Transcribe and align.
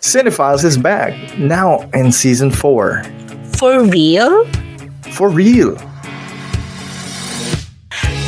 Cinephiles 0.00 0.64
is 0.64 0.78
back, 0.78 1.12
now 1.36 1.84
in 1.92 2.10
season 2.10 2.50
4. 2.50 3.04
For 3.52 3.84
real? 3.84 4.46
For 5.12 5.28
real! 5.28 5.76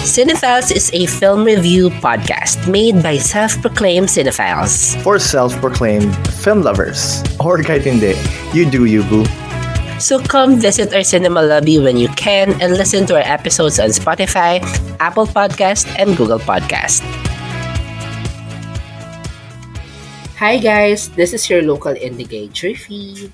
Cinephiles 0.04 0.68
is 0.70 0.92
a 0.92 1.06
film 1.06 1.44
review 1.44 1.88
podcast 2.04 2.68
made 2.68 3.02
by 3.02 3.16
self-proclaimed 3.16 4.08
cinephiles. 4.08 5.00
For 5.00 5.18
self-proclaimed 5.18 6.12
film 6.44 6.60
lovers. 6.60 7.24
Or 7.40 7.56
kahit 7.64 7.88
hindi, 7.88 8.20
you 8.52 8.68
do 8.68 8.84
you 8.84 9.00
boo. 9.08 9.24
So 9.96 10.20
come 10.20 10.60
visit 10.60 10.92
our 10.92 11.04
cinema 11.04 11.40
lobby 11.40 11.78
when 11.78 11.96
you 11.96 12.08
can 12.20 12.52
and 12.60 12.76
listen 12.76 13.06
to 13.06 13.16
our 13.16 13.24
episodes 13.24 13.80
on 13.80 13.96
Spotify, 13.96 14.60
Apple 15.00 15.24
Podcast, 15.24 15.88
and 15.96 16.18
Google 16.18 16.40
Podcast. 16.40 17.00
Hi 20.42 20.58
guys, 20.58 21.06
this 21.14 21.30
is 21.30 21.46
your 21.46 21.62
local 21.62 21.94
indie 21.94 22.26
gay 22.26 22.50
Driffy. 22.50 23.30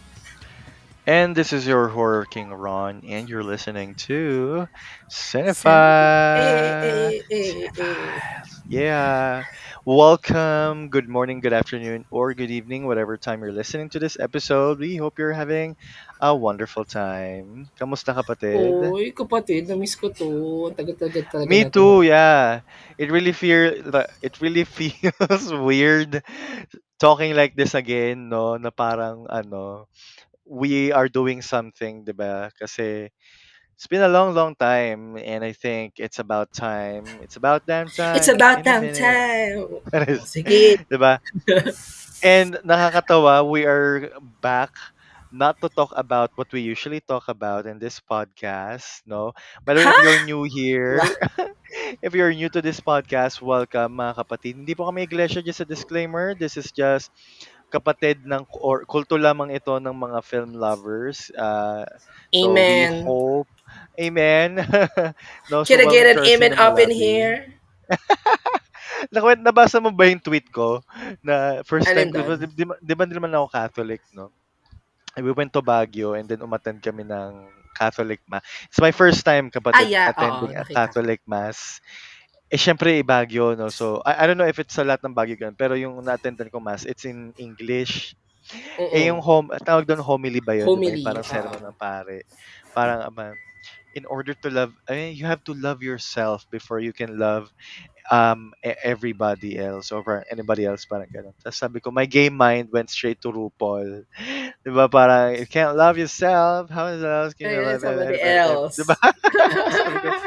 And 1.08 1.32
this 1.32 1.56
is 1.56 1.64
your 1.66 1.88
horror 1.88 2.28
king 2.28 2.52
Ron, 2.52 3.00
and 3.08 3.30
you're 3.32 3.42
listening 3.42 3.96
to 4.12 4.68
Cinephiles. 5.08 6.36
Hey, 6.36 7.22
hey, 7.32 7.32
hey, 7.32 7.70
hey. 7.72 8.20
Yeah. 8.68 9.48
Welcome. 9.86 10.92
Good 10.92 11.08
morning, 11.08 11.40
good 11.40 11.54
afternoon, 11.56 12.04
or 12.12 12.34
good 12.34 12.52
evening, 12.52 12.84
whatever 12.84 13.16
time 13.16 13.40
you're 13.40 13.56
listening 13.56 13.88
to 13.96 13.98
this 13.98 14.20
episode. 14.20 14.76
We 14.78 15.00
hope 15.00 15.16
you're 15.16 15.32
having 15.32 15.80
a 16.20 16.36
wonderful 16.36 16.84
time. 16.84 17.72
Kamusta 17.80 18.12
kapatid? 18.12 18.84
Uy, 18.92 19.16
kapatid, 19.16 19.64
na-miss 19.64 19.96
ko 19.96 20.12
to. 20.12 20.28
Ang 20.68 20.76
tagal-tagal 20.76 21.24
talaga 21.32 21.48
Me 21.48 21.64
natin. 21.64 21.72
too, 21.72 22.04
yeah. 22.04 22.60
It 23.00 23.08
really 23.08 23.32
feel 23.32 23.80
it 24.20 24.34
really 24.44 24.68
feels 24.76 25.48
weird 25.56 26.20
talking 26.98 27.34
like 27.34 27.56
this 27.56 27.74
again, 27.74 28.28
no? 28.28 28.58
Na 28.58 28.70
parang 28.70 29.26
ano, 29.30 29.88
we 30.46 30.92
are 30.92 31.08
doing 31.08 31.42
something, 31.42 32.04
'di 32.04 32.14
ba? 32.14 32.50
Kasi 32.58 33.08
it's 33.78 33.86
been 33.86 34.02
a 34.02 34.10
long, 34.10 34.34
long 34.34 34.58
time, 34.58 35.16
and 35.18 35.44
I 35.44 35.54
think 35.54 36.02
it's 36.02 36.18
about 36.18 36.50
time. 36.52 37.06
It's 37.22 37.38
about 37.38 37.66
damn 37.66 37.90
time. 37.90 38.16
It's 38.18 38.28
about 38.28 38.64
damn 38.64 38.90
time. 38.92 39.78
Sige. 40.26 40.82
'di 40.86 40.98
ba? 40.98 41.22
And 42.18 42.58
nakakatawa, 42.66 43.46
we 43.46 43.62
are 43.62 44.10
back 44.42 44.74
not 45.32 45.60
to 45.60 45.68
talk 45.68 45.92
about 45.96 46.30
what 46.36 46.50
we 46.52 46.60
usually 46.60 47.00
talk 47.00 47.28
about 47.28 47.66
in 47.66 47.78
this 47.78 48.00
podcast, 48.00 49.02
no? 49.06 49.32
But 49.64 49.78
if 49.78 49.96
you're 49.98 50.18
new 50.20 50.42
here, 50.44 51.00
if 52.02 52.14
you're 52.14 52.32
new 52.32 52.48
to 52.50 52.60
this 52.62 52.80
podcast, 52.80 53.40
welcome 53.42 53.96
mga 53.96 54.14
kapatid. 54.24 54.54
Hindi 54.64 54.74
po 54.74 54.86
kami 54.88 55.04
iglesia, 55.06 55.42
just 55.42 55.60
a 55.60 55.68
disclaimer. 55.68 56.34
This 56.34 56.56
is 56.56 56.70
just 56.72 57.10
kapatid 57.72 58.24
ng 58.24 58.46
or 58.62 58.84
kulto 58.88 59.16
lamang 59.18 59.52
ito 59.54 59.76
ng 59.78 59.94
mga 59.94 60.20
film 60.24 60.52
lovers. 60.56 61.30
Uh, 61.36 61.84
so 62.32 62.64
we 62.64 62.84
Amen. 62.84 63.04
hope 63.04 63.48
Amen. 64.00 64.56
no, 65.50 65.64
so 65.64 65.74
Can 65.74 65.80
I 65.80 65.86
get 65.86 66.06
an 66.16 66.22
welcome 66.22 66.24
amen 66.24 66.54
up 66.54 66.78
in 66.78 66.90
lobby. 66.90 66.92
here? 66.92 67.54
Nakwent, 69.14 69.42
nabasa 69.44 69.78
mo 69.82 69.90
ba 69.92 70.08
yung 70.10 70.22
tweet 70.22 70.48
ko? 70.50 70.82
Na 71.22 71.62
first 71.64 71.90
Alin 71.90 71.94
time, 71.94 72.12
di 72.14 72.22
ba, 72.24 72.34
doon? 72.34 72.50
di, 72.58 72.64
ba- 72.66 72.80
di 72.80 72.94
ba 72.94 73.04
naman 73.06 73.32
ako 73.34 73.46
Catholic, 73.52 74.02
no? 74.14 74.32
We 75.24 75.32
went 75.32 75.52
to 75.54 75.62
Baguio 75.62 76.18
and 76.18 76.28
then 76.28 76.40
umattend 76.42 76.82
kami 76.82 77.04
ng 77.06 77.48
Catholic 77.76 78.20
Mass. 78.26 78.42
It's 78.70 78.80
my 78.82 78.90
first 78.90 79.22
time, 79.24 79.50
kapatid, 79.50 79.86
Ah, 79.88 79.90
yeah. 79.90 80.06
attending 80.10 80.52
Oo, 80.54 80.60
a. 80.60 80.64
Catholic 80.66 81.22
Mass. 81.26 81.78
Eh, 82.50 82.56
syempre, 82.58 82.96
eh, 82.98 83.04
Baguio, 83.04 83.54
no? 83.54 83.68
So, 83.68 84.00
I, 84.06 84.24
I 84.24 84.26
don't 84.26 84.40
know 84.40 84.48
if 84.48 84.58
it's 84.58 84.74
sa 84.74 84.82
lahat 84.82 85.04
ng 85.04 85.14
Baguio 85.14 85.36
ganun, 85.36 85.58
pero 85.58 85.76
yung 85.76 86.00
na-attendan 86.02 86.48
ko 86.50 86.58
Mass, 86.58 86.88
it's 86.88 87.04
in 87.04 87.30
English. 87.36 88.16
Oo. 88.80 88.90
Eh, 88.96 89.12
yung 89.12 89.20
home, 89.20 89.52
tawag 89.62 89.84
doon 89.84 90.00
homily 90.00 90.40
ba 90.40 90.56
yun? 90.56 90.64
Homily, 90.66 91.04
Yung 91.04 91.06
parang 91.06 91.26
oo. 91.26 91.28
sermon 91.28 91.60
ng 91.60 91.76
pare. 91.76 92.24
Parang, 92.72 93.04
ama, 93.04 93.36
in 93.94 94.04
order 94.08 94.32
to 94.32 94.48
love, 94.48 94.72
eh, 94.88 95.12
you 95.12 95.26
have 95.28 95.42
to 95.44 95.52
love 95.54 95.82
yourself 95.84 96.46
before 96.48 96.80
you 96.80 96.92
can 96.96 97.18
love 97.20 97.52
um 98.08 98.52
e- 98.64 98.80
everybody 98.84 99.60
else 99.60 99.92
or 99.92 100.00
parang 100.00 100.24
anybody 100.32 100.64
else 100.64 100.84
parang 100.88 101.08
ganun. 101.12 101.36
Tapos 101.44 101.60
sabi 101.60 101.80
ko, 101.80 101.92
my 101.92 102.08
gay 102.08 102.32
mind 102.32 102.72
went 102.72 102.88
straight 102.88 103.20
to 103.20 103.28
RuPaul. 103.28 104.04
Di 104.64 104.70
ba? 104.72 104.88
Parang, 104.88 105.36
you 105.36 105.46
can't 105.46 105.76
love 105.76 106.00
yourself, 106.00 106.72
how 106.72 106.88
else 106.88 107.36
can 107.36 107.52
you 107.52 107.60
love 107.60 107.80
somebody 107.80 108.16
everybody 108.16 108.38
else. 108.40 108.76
Di 108.80 108.84
ba? 108.88 108.96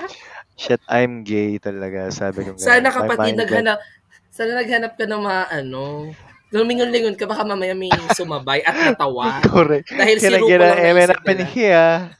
shit, 0.61 0.81
I'm 0.85 1.25
gay 1.25 1.57
talaga. 1.57 2.13
Sabi 2.13 2.45
ko, 2.45 2.53
Sana 2.57 2.93
kapatid, 2.93 3.37
naghanap, 3.37 3.81
sana 4.29 4.61
naghanap 4.61 4.93
ka 4.95 5.05
ng 5.09 5.21
mga 5.21 5.43
ano, 5.65 6.13
lumingon-lingon 6.51 7.15
ka, 7.15 7.25
baka 7.25 7.47
mamaya 7.47 7.73
may 7.73 7.89
sumabay 8.13 8.61
at 8.61 8.75
natawa. 8.75 9.41
Correct. 9.41 9.89
Dahil 9.89 10.17
si 10.19 10.27
Rupo 10.29 10.51
lang 10.59 10.77
an 10.77 10.85
amen 10.85 11.09
up 11.15 11.23
in 11.25 11.39
here? 11.47 12.11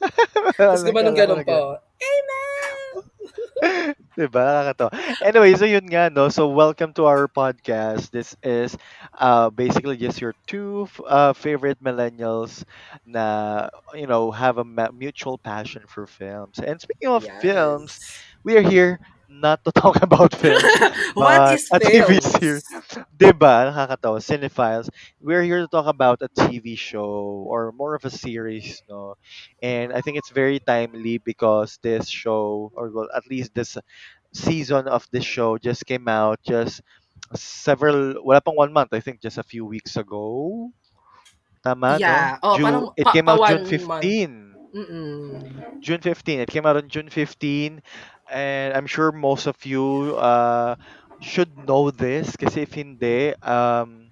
Tapos 0.56 0.82
gumanong 0.88 1.16
ganun 1.16 1.44
po. 1.44 1.78
Amen! 2.02 2.42
Diba? 4.22 4.46
Nakakatawa. 4.46 4.92
Anyway, 5.22 5.54
so 5.58 5.66
yun 5.66 5.86
nga, 5.90 6.10
no? 6.14 6.30
So 6.30 6.48
welcome 6.50 6.94
to 6.96 7.06
our 7.10 7.28
podcast. 7.28 8.12
This 8.12 8.36
is 8.44 8.78
uh, 9.18 9.50
basically 9.50 9.98
just 9.98 10.22
your 10.22 10.36
two 10.48 10.86
f- 10.88 11.02
uh, 11.08 11.34
favorite 11.34 11.82
millennials 11.82 12.64
na, 13.06 13.70
you 13.94 14.06
know, 14.08 14.32
have 14.32 14.58
a 14.60 14.66
ma- 14.66 14.94
mutual 14.94 15.38
passion 15.40 15.84
for 15.88 16.06
films. 16.06 16.60
And 16.62 16.80
speaking 16.82 17.10
of 17.10 17.26
films, 17.42 18.00
we 18.44 18.58
are 18.58 18.66
here 18.66 19.00
not 19.32 19.64
to 19.66 19.72
talk 19.72 20.02
about 20.04 20.36
films. 20.36 20.64
What 21.16 21.44
but 21.44 21.56
is 21.56 21.70
a 21.72 21.80
TV 21.80 22.20
series. 22.20 22.64
Diba? 23.18 23.72
Nakakatawa. 23.72 24.20
Cinephiles. 24.22 24.90
We're 25.22 25.44
here 25.44 25.60
to 25.62 25.68
talk 25.68 25.88
about 25.88 26.22
a 26.22 26.30
TV 26.30 26.76
show 26.76 27.46
or 27.48 27.72
more 27.72 27.96
of 27.96 28.06
a 28.06 28.12
series, 28.12 28.82
no? 28.90 29.16
And 29.62 29.94
I 29.94 30.02
think 30.02 30.18
it's 30.18 30.30
very 30.30 30.60
timely 30.60 31.18
because 31.20 31.80
this 31.82 32.08
show, 32.10 32.72
or 32.76 32.92
well, 32.92 33.10
at 33.16 33.28
least 33.30 33.54
this 33.56 33.78
season 34.34 34.88
of 34.88 35.08
this 35.12 35.26
show 35.26 35.58
just 35.58 35.86
came 35.86 36.08
out 36.08 36.40
just 36.46 36.82
several, 37.36 38.16
wala 38.24 38.42
pang 38.42 38.56
one 38.56 38.74
month, 38.74 38.94
I 38.94 39.00
think 39.02 39.22
just 39.22 39.38
a 39.38 39.44
few 39.44 39.66
weeks 39.66 39.96
ago. 39.98 40.72
Tama, 41.64 42.00
Yeah. 42.00 42.32
no? 42.34 42.40
Oh, 42.44 42.58
June, 42.58 42.64
parang 42.64 42.94
it 42.98 43.08
pa- 43.08 43.12
came 43.12 43.28
pa 43.28 43.32
out 43.32 43.42
June 43.44 43.64
one 43.70 43.84
month. 43.84 44.10
15. 44.10 44.56
Mm-mm. 44.76 45.54
June 45.80 46.02
15. 46.02 46.40
It 46.40 46.50
came 46.50 46.66
out 46.66 46.78
on 46.78 46.88
June 46.90 47.10
15. 47.10 47.82
And 48.32 48.74
I'm 48.74 48.88
sure 48.88 49.12
most 49.12 49.48
of 49.48 49.58
you 49.66 50.16
uh, 50.18 50.76
should 51.22 51.58
know 51.58 51.92
this 51.92 52.36
kasi 52.38 52.64
if 52.64 52.74
hindi, 52.74 53.36
um, 53.44 54.12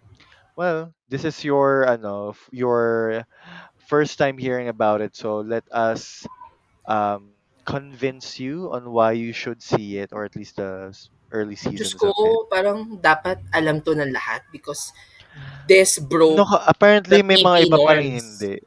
well, 0.56 0.94
this 1.10 1.26
is 1.26 1.44
your, 1.44 1.88
ano, 1.88 2.32
f- 2.32 2.50
your 2.52 3.26
first 3.90 4.18
time 4.18 4.38
hearing 4.38 4.68
about 4.70 5.02
it. 5.02 5.16
So 5.16 5.40
let 5.42 5.66
us 5.72 6.28
um, 6.88 7.36
convince 7.66 8.40
you 8.40 8.72
on 8.74 8.92
why 8.92 9.14
you 9.14 9.34
should 9.34 9.62
see 9.64 9.98
it 9.98 10.12
or 10.14 10.26
at 10.26 10.36
least 10.36 10.58
the 10.58 10.90
s- 10.92 11.10
early 11.32 11.56
Diyos 11.76 11.94
seasons 11.94 11.96
ko, 12.00 12.10
of 12.10 12.16
it. 12.24 12.42
parang 12.54 12.80
dapat 13.08 13.38
alam 13.58 13.78
to 13.86 13.92
ng 13.96 14.12
lahat 14.18 14.42
because 14.56 14.92
this 15.70 16.00
bro, 16.00 16.32
No, 16.36 16.44
ka- 16.46 16.64
apparently 16.74 17.20
may 17.24 17.36
mga 17.40 17.58
iba 17.68 17.78
pa 17.82 17.92
rin 17.98 18.08
norms. 18.08 18.20
hindi. 18.20 18.60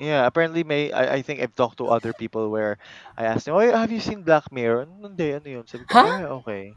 Yeah, 0.00 0.24
apparently 0.26 0.64
may 0.64 0.90
I, 0.92 1.16
I 1.16 1.22
think 1.22 1.40
I've 1.44 1.54
talked 1.54 1.76
to 1.78 1.86
other 1.92 2.12
people 2.16 2.48
where 2.48 2.78
I 3.20 3.24
asked 3.28 3.44
them, 3.44 3.54
"Oh, 3.54 3.60
have 3.60 3.92
you 3.92 4.00
seen 4.00 4.24
Black 4.24 4.48
Mirror?" 4.50 4.88
Hindi, 4.88 5.36
ano 5.36 5.44
yun? 5.60 5.64
Sabi 5.68 5.84
ko? 5.84 6.00
"Ah, 6.00 6.24
okay." 6.40 6.72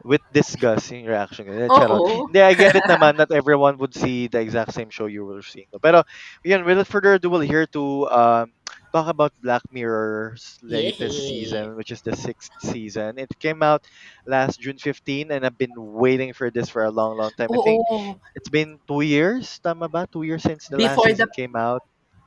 With 0.00 0.24
disgust 0.32 0.88
yung 0.96 1.04
reaction. 1.04 1.44
Ganun, 1.44 1.68
charot. 1.68 2.00
Oo. 2.00 2.24
Hindi, 2.32 2.40
I 2.40 2.56
get 2.56 2.72
it 2.72 2.88
naman. 2.88 3.20
Not 3.20 3.28
everyone 3.28 3.76
would 3.84 3.92
see 3.92 4.32
the 4.32 4.40
exact 4.40 4.72
same 4.72 4.88
show 4.88 5.04
you 5.04 5.28
were 5.28 5.44
seeing. 5.44 5.68
Pero, 5.84 6.08
yun, 6.40 6.64
without 6.64 6.88
further 6.88 7.20
ado, 7.20 7.28
we're 7.28 7.44
here 7.44 7.68
to 7.76 8.08
um, 8.08 8.48
talk 8.96 9.12
about 9.12 9.36
Black 9.44 9.60
Mirror's 9.68 10.56
latest 10.64 11.20
Yay. 11.20 11.44
season, 11.44 11.76
which 11.76 11.92
is 11.92 12.00
the 12.00 12.16
sixth 12.16 12.48
season. 12.64 13.20
It 13.20 13.28
came 13.36 13.60
out 13.60 13.84
last 14.24 14.56
June 14.60 14.80
15, 14.80 15.28
and 15.36 15.44
I've 15.44 15.60
been 15.60 15.76
waiting 15.76 16.32
for 16.32 16.48
this 16.48 16.72
for 16.72 16.84
a 16.84 16.90
long, 16.90 17.20
long 17.20 17.32
time. 17.36 17.52
I 17.52 17.60
think 17.60 17.84
Oo. 17.92 18.16
it's 18.32 18.48
been 18.48 18.80
two 18.88 19.04
years, 19.04 19.60
tama 19.60 19.92
ba? 19.92 20.08
Two 20.08 20.24
years 20.24 20.40
since 20.40 20.68
the 20.72 20.80
Before 20.80 21.04
last 21.04 21.20
season 21.20 21.28
the- 21.28 21.36
came 21.36 21.52
out. 21.56 21.84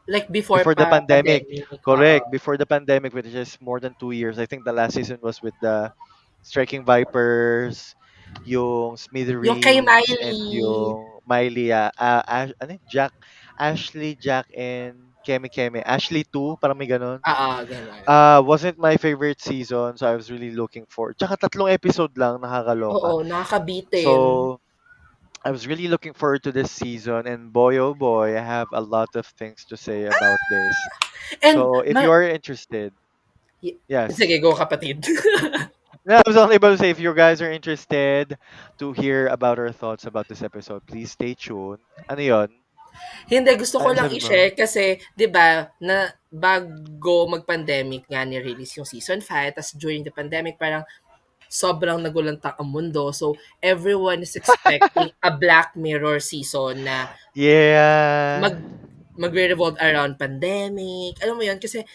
Like 0.08 0.28
before, 0.32 0.60
Before 0.60 0.76
the 0.76 0.86
pa- 0.86 1.00
pandemic. 1.00 1.48
Correct. 1.84 2.28
Oo. 2.28 2.32
Before 2.32 2.58
the 2.58 2.66
pandemic, 2.68 3.14
which 3.14 3.28
is 3.32 3.56
more 3.62 3.80
than 3.80 3.96
two 4.00 4.12
years. 4.12 4.38
I 4.40 4.46
think 4.46 4.66
the 4.66 4.74
last 4.76 4.94
season 4.96 5.20
was 5.22 5.42
with 5.42 5.56
the 5.62 5.92
Striking 6.44 6.84
Vipers, 6.84 7.96
yung 8.44 8.98
Smithereens, 8.98 9.48
Yung 9.48 9.62
kay 9.64 9.80
and 9.80 9.88
Miley. 9.88 10.60
yung 10.60 11.22
Miley, 11.24 11.72
ah, 11.72 11.92
Ash, 11.96 12.52
ano? 12.60 12.76
Jack, 12.92 13.14
Ashley, 13.56 14.16
Jack, 14.20 14.52
and 14.52 15.00
Kemi 15.24 15.48
Kemi. 15.48 15.80
Ashley 15.88 16.28
2, 16.28 16.60
parang 16.60 16.76
may 16.76 16.88
ganun. 16.88 17.24
Ah, 17.24 17.36
ah, 17.40 17.58
ganun. 17.64 17.96
Uh, 18.04 18.40
wasn't 18.44 18.76
my 18.76 18.98
favorite 19.00 19.40
season, 19.40 19.96
so 19.96 20.04
I 20.04 20.16
was 20.20 20.28
really 20.28 20.52
looking 20.52 20.84
for. 20.92 21.16
Tsaka 21.16 21.40
tatlong 21.48 21.72
episode 21.72 22.12
lang, 22.20 22.44
nakakaloka. 22.44 23.00
Oo, 23.00 23.24
nakakabitin. 23.24 24.04
So, 24.04 24.60
I 25.46 25.52
was 25.52 25.68
really 25.68 25.88
looking 25.88 26.14
forward 26.14 26.44
to 26.44 26.52
this 26.52 26.72
season, 26.72 27.28
and 27.28 27.52
boy, 27.52 27.78
oh 27.78 27.94
boy, 27.94 28.38
I 28.38 28.42
have 28.42 28.68
a 28.72 28.82
lot 28.82 29.16
of 29.16 29.26
things 29.36 29.66
to 29.68 29.76
say 29.78 30.06
about 30.06 30.40
this. 30.50 30.76
And 31.44 31.56
so, 31.58 31.82
if 31.82 31.96
you 31.98 32.12
are 32.12 32.24
interested, 32.24 32.94
Y- 33.64 33.80
yes. 33.88 34.20
Sige, 34.20 34.42
go 34.42 34.54
kapatid. 34.56 35.04
No, 36.06 36.20
I 36.20 36.24
was 36.28 36.36
only 36.36 36.56
able 36.60 36.76
to 36.76 36.78
say 36.78 36.90
if 36.92 37.00
you 37.00 37.16
guys 37.16 37.42
are 37.42 37.48
interested 37.50 38.36
to 38.78 38.92
hear 38.92 39.28
about 39.32 39.56
our 39.58 39.72
thoughts 39.72 40.04
about 40.04 40.28
this 40.28 40.44
episode, 40.44 40.84
please 40.86 41.16
stay 41.16 41.32
tuned. 41.32 41.80
Ano 42.12 42.20
yun? 42.20 42.50
Hindi, 43.32 43.56
gusto 43.56 43.80
ko 43.80 43.96
Ano 43.96 44.04
lang 44.04 44.12
sabi 44.12 44.20
mo? 44.20 44.28
i-share 44.28 44.52
kasi, 44.52 45.00
di 45.16 45.32
ba, 45.32 45.72
na 45.80 46.12
bago 46.28 47.24
mag-pandemic 47.32 48.04
nga 48.12 48.28
ni-release 48.28 48.76
yung 48.78 48.86
season 48.86 49.24
5, 49.24 49.56
tas 49.56 49.72
during 49.80 50.04
the 50.04 50.12
pandemic, 50.12 50.60
parang 50.60 50.84
sobrang 51.54 52.02
nagulantang 52.02 52.58
ang 52.58 52.70
mundo. 52.74 53.14
So, 53.14 53.38
everyone 53.62 54.26
is 54.26 54.34
expecting 54.34 55.14
a 55.22 55.30
Black 55.30 55.78
Mirror 55.78 56.18
season 56.18 56.82
na 56.82 57.14
Yeah. 57.38 58.42
mag 58.42 58.58
magre-revolve 59.14 59.78
around 59.78 60.18
pandemic. 60.18 61.22
Alam 61.22 61.38
mo 61.38 61.44
yun? 61.46 61.62
Kasi 61.62 61.86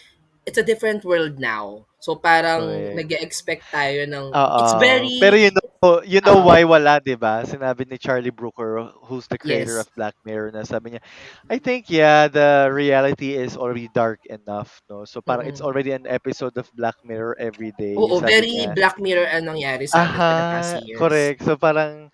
it's 0.47 0.55
a 0.55 0.63
different 0.63 1.03
world 1.03 1.35
now. 1.35 1.88
So, 1.99 2.15
parang 2.17 2.63
Correct. 2.63 2.95
nag 2.95 3.11
expect 3.19 3.71
tayo 3.71 4.07
ng, 4.07 4.25
it's 4.59 4.73
Oo. 4.73 4.79
very, 4.79 5.17
Pero 5.19 5.35
you 5.37 5.51
know, 5.51 6.01
you 6.05 6.21
know 6.21 6.37
uh, 6.37 6.45
why 6.45 6.61
wala, 6.63 6.99
'di 7.01 7.17
ba? 7.17 7.41
Sinabi 7.47 7.83
ni 7.87 7.97
Charlie 7.97 8.33
Brooker, 8.33 8.91
who's 9.09 9.25
the 9.27 9.37
creator 9.41 9.77
yes. 9.77 9.83
of 9.83 9.89
Black 9.97 10.13
Mirror, 10.25 10.53
na 10.53 10.63
sabi 10.67 10.93
niya, 10.97 11.01
I 11.49 11.57
think 11.57 11.89
yeah, 11.89 12.27
the 12.29 12.69
reality 12.71 13.33
is 13.33 13.57
already 13.57 13.87
dark 13.89 14.21
enough, 14.29 14.81
no? 14.89 15.05
So 15.09 15.21
parang 15.21 15.47
it's 15.49 15.61
Mm-mm. 15.61 15.65
already 15.65 15.91
an 15.97 16.05
episode 16.05 16.57
of 16.61 16.69
Black 16.77 16.95
Mirror 17.03 17.37
every 17.41 17.71
day, 17.73 18.01
Oo, 18.01 18.15
sabi 18.15 18.31
very 18.31 18.55
niya. 18.55 18.77
Black 18.77 18.95
Mirror 19.03 19.27
ang 19.31 19.45
nangyari 19.49 19.85
sa 19.89 20.01
atin 20.05 20.21
for 20.25 20.33
the 20.37 20.45
past 20.51 20.71
years. 20.85 20.95
correct. 20.95 21.43
So 21.43 21.57
parang 21.57 22.09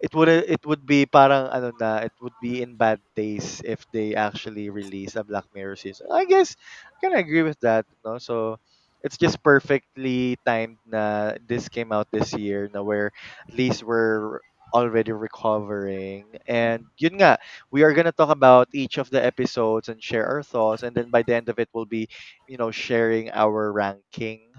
it 0.00 0.12
would 0.14 0.28
it 0.28 0.62
would 0.66 0.84
be 0.86 1.06
parang 1.06 1.48
ano 1.52 1.72
na, 1.78 2.04
it 2.06 2.14
would 2.20 2.36
be 2.40 2.62
in 2.62 2.76
bad 2.76 3.00
taste 3.16 3.62
if 3.64 3.84
they 3.92 4.14
actually 4.14 4.68
release 4.70 5.16
a 5.16 5.24
Black 5.24 5.46
Mirror 5.54 5.76
season. 5.76 6.08
I 6.12 6.24
guess 6.26 6.56
I 6.94 6.96
can 7.00 7.14
agree 7.16 7.42
with 7.42 7.60
that, 7.62 7.86
no? 8.04 8.18
So 8.18 8.58
it's 9.02 9.16
just 9.18 9.42
perfectly 9.42 10.36
timed 10.46 10.78
na 10.86 11.34
this 11.46 11.68
came 11.68 11.92
out 11.92 12.08
this 12.12 12.32
year 12.34 12.68
na 12.72 12.82
where 12.82 13.10
at 13.48 13.54
least 13.56 13.82
we're 13.84 14.40
already 14.74 15.12
recovering 15.12 16.36
and 16.46 16.86
yun 16.98 17.18
nga 17.18 17.38
we 17.72 17.82
are 17.82 17.92
gonna 17.92 18.12
talk 18.12 18.30
about 18.30 18.68
each 18.72 18.98
of 18.98 19.10
the 19.10 19.20
episodes 19.22 19.88
and 19.88 20.02
share 20.02 20.26
our 20.26 20.42
thoughts 20.42 20.82
and 20.82 20.94
then 20.96 21.10
by 21.10 21.22
the 21.22 21.34
end 21.34 21.48
of 21.48 21.58
it 21.58 21.68
we'll 21.74 21.88
be 21.88 22.08
you 22.46 22.56
know 22.56 22.70
sharing 22.70 23.30
our 23.32 23.72
ranking 23.72 24.52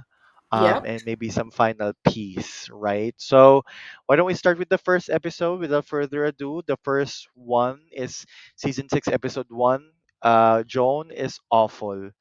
um, 0.52 0.82
Yep. 0.82 0.86
and 0.86 1.04
maybe 1.06 1.30
some 1.30 1.52
final 1.52 1.94
piece, 2.08 2.70
right? 2.70 3.14
So, 3.18 3.64
why 4.06 4.16
don't 4.16 4.26
we 4.28 4.34
start 4.36 4.58
with 4.60 4.70
the 4.70 4.78
first 4.78 5.10
episode 5.10 5.60
without 5.60 5.86
further 5.86 6.26
ado? 6.26 6.62
The 6.68 6.78
first 6.84 7.28
one 7.36 7.80
is 7.92 8.26
season 8.56 8.88
six, 8.90 9.08
episode 9.08 9.48
one. 9.50 9.92
Uh, 10.22 10.64
Joan 10.64 11.12
is 11.12 11.40
awful. 11.52 12.12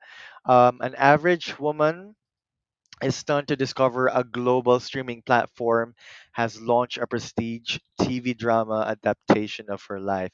Um, 0.47 0.79
an 0.81 0.95
average 0.97 1.59
woman 1.59 2.15
is 3.03 3.17
stunned 3.17 3.49
to 3.49 3.57
discover 3.57 4.09
a 4.09 4.25
global 4.25 4.81
streaming 4.81 5.23
platform 5.23 5.95
has 6.33 6.61
launched 6.61 6.99
a 6.99 7.07
prestige 7.07 7.79
TV 8.01 8.35
drama 8.35 8.85
adaptation 8.89 9.67
of 9.71 9.83
her 9.89 10.01
life, 10.01 10.33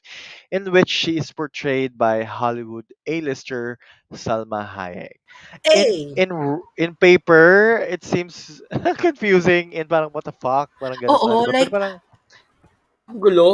in 0.51 0.71
which 0.71 0.89
she 0.89 1.17
is 1.17 1.31
portrayed 1.31 1.97
by 1.97 2.23
Hollywood 2.23 2.85
A-lister 3.07 3.77
Salma 4.13 4.67
Hayek 4.67 5.19
in 5.73 5.87
Hey! 5.87 6.17
in 6.17 6.29
in 6.77 6.95
paper 6.95 7.77
it 7.87 8.03
seems 8.03 8.61
confusing 8.97 9.75
and 9.75 9.89
parang 9.89 10.09
what 10.11 10.23
the 10.25 10.33
fuck 10.41 10.69
parang 10.79 10.99
ganun 10.99 11.19
Oo, 11.21 11.33
diba 11.39 11.53
pero 11.57 11.69
like, 11.69 11.71
parang 11.71 11.95
gulo. 13.21 13.47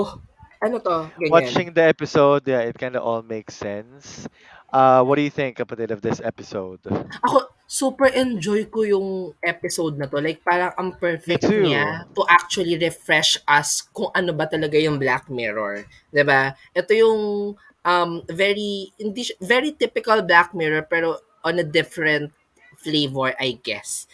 Ano 0.63 0.79
to? 0.79 1.11
Ganyan. 1.19 1.31
watching 1.31 1.69
the 1.75 1.83
episode 1.83 2.47
yeah 2.47 2.63
it 2.63 2.79
kind 2.79 2.95
of 2.95 3.03
all 3.03 3.19
makes 3.19 3.51
sense 3.53 4.31
uh 4.71 5.03
what 5.03 5.19
do 5.19 5.23
you 5.27 5.33
think 5.33 5.59
kapatid 5.59 5.91
of 5.91 5.99
this 5.99 6.23
episode 6.23 6.79
Ako, 7.27 7.51
super 7.67 8.05
enjoy 8.13 8.69
ko 8.69 8.85
yung 8.85 9.33
episode 9.41 9.97
na 9.97 10.05
to. 10.05 10.21
Like, 10.21 10.45
parang 10.45 10.77
ang 10.77 10.93
me 10.93 11.01
perfect 11.01 11.49
too 11.49 11.65
niya 11.65 12.05
to 12.13 12.21
actually 12.29 12.77
refresh 12.77 13.41
us 13.49 13.81
kung 13.89 14.13
ano 14.13 14.29
ba 14.29 14.45
talaga 14.45 14.77
yung 14.77 15.01
Black 15.01 15.25
Mirror. 15.25 15.89
'Di 16.13 16.21
ba? 16.21 16.53
Ito 16.77 16.91
yung 16.93 17.21
um, 17.81 18.11
very, 18.29 18.93
hindi, 18.99 19.25
very 19.39 19.73
typical 19.73 20.21
Black 20.23 20.53
Mirror 20.53 20.87
pero 20.87 21.19
on 21.43 21.59
a 21.59 21.65
different 21.65 22.31
flavor, 22.79 23.35
I 23.39 23.59
guess. 23.59 24.07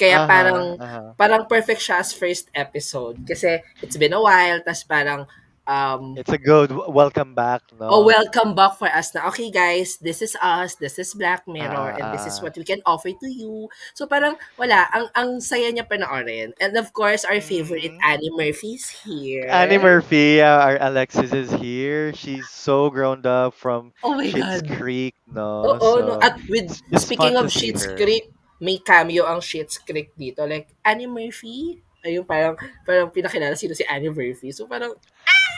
Kaya 0.00 0.24
aha 0.24 0.28
parang, 0.28 0.60
aha 0.80 1.00
parang 1.16 1.42
perfect 1.44 1.84
siya 1.84 2.00
as 2.00 2.16
first 2.16 2.48
episode. 2.56 3.20
Kasi 3.28 3.60
it's 3.84 4.00
been 4.00 4.16
a 4.16 4.22
while, 4.22 4.60
tas 4.64 4.84
parang, 4.84 5.28
um, 5.70 6.18
it's 6.18 6.34
a 6.34 6.42
good 6.42 6.74
welcome 6.90 7.38
back 7.38 7.62
Oh, 7.78 8.02
no 8.02 8.06
welcome 8.06 8.58
back 8.58 8.76
for 8.76 8.90
us 8.90 9.14
na, 9.14 9.30
okay 9.30 9.48
guys, 9.48 9.96
this 10.02 10.20
is 10.20 10.34
us, 10.42 10.74
this 10.76 10.98
is 10.98 11.14
Black 11.14 11.46
Mirror, 11.46 11.94
ah 11.94 11.96
and 11.96 12.06
this 12.12 12.26
is 12.26 12.42
ah 12.42 12.50
what 12.50 12.58
we 12.58 12.66
can 12.66 12.82
offer 12.84 13.14
to 13.14 13.28
you. 13.30 13.70
So 13.94 14.10
parang, 14.10 14.34
wala, 14.58 14.90
ang, 14.90 15.06
ang 15.14 15.28
saya 15.38 15.70
niya 15.70 15.86
panoorin. 15.86 16.52
And 16.58 16.74
of 16.74 16.92
course, 16.92 17.22
our 17.24 17.40
favorite 17.40 17.94
mm-hmm. 17.94 18.02
Annie 18.02 18.34
Murphy's 18.34 18.90
Annie 19.06 19.78
here. 19.78 19.80
Murphy, 19.80 20.42
uh, 20.42 20.58
our 20.58 20.76
Alexis 20.82 21.32
is 21.32 21.54
here. 21.62 22.12
She's 22.12 22.50
so 22.50 22.90
grown 22.90 23.24
up 23.24 23.54
from 23.54 23.94
Oh 24.02 24.18
God. 24.18 24.66
Creek, 24.76 25.14
no? 25.30 25.62
No. 25.62 25.78
So 25.78 26.18
At 26.20 26.42
with, 26.50 26.74
speaking 26.98 27.38
of 27.38 27.48
her. 27.54 27.96
Creek, 27.96 28.28
may 28.60 28.76
cameo 28.82 29.24
ang 29.24 29.40
Schitt's 29.40 29.78
Creek 29.78 30.12
dito. 30.18 30.44
Like, 30.44 30.74
Annie 30.84 31.08
Murphy? 31.08 31.80
Ayun, 32.04 32.24
parang, 32.26 32.56
parang 32.84 33.08
pinakilala 33.12 33.56
sino 33.56 33.72
si 33.72 33.84
Annie 33.88 34.12
Murphy. 34.12 34.52
So 34.52 34.66
parang, 34.66 34.96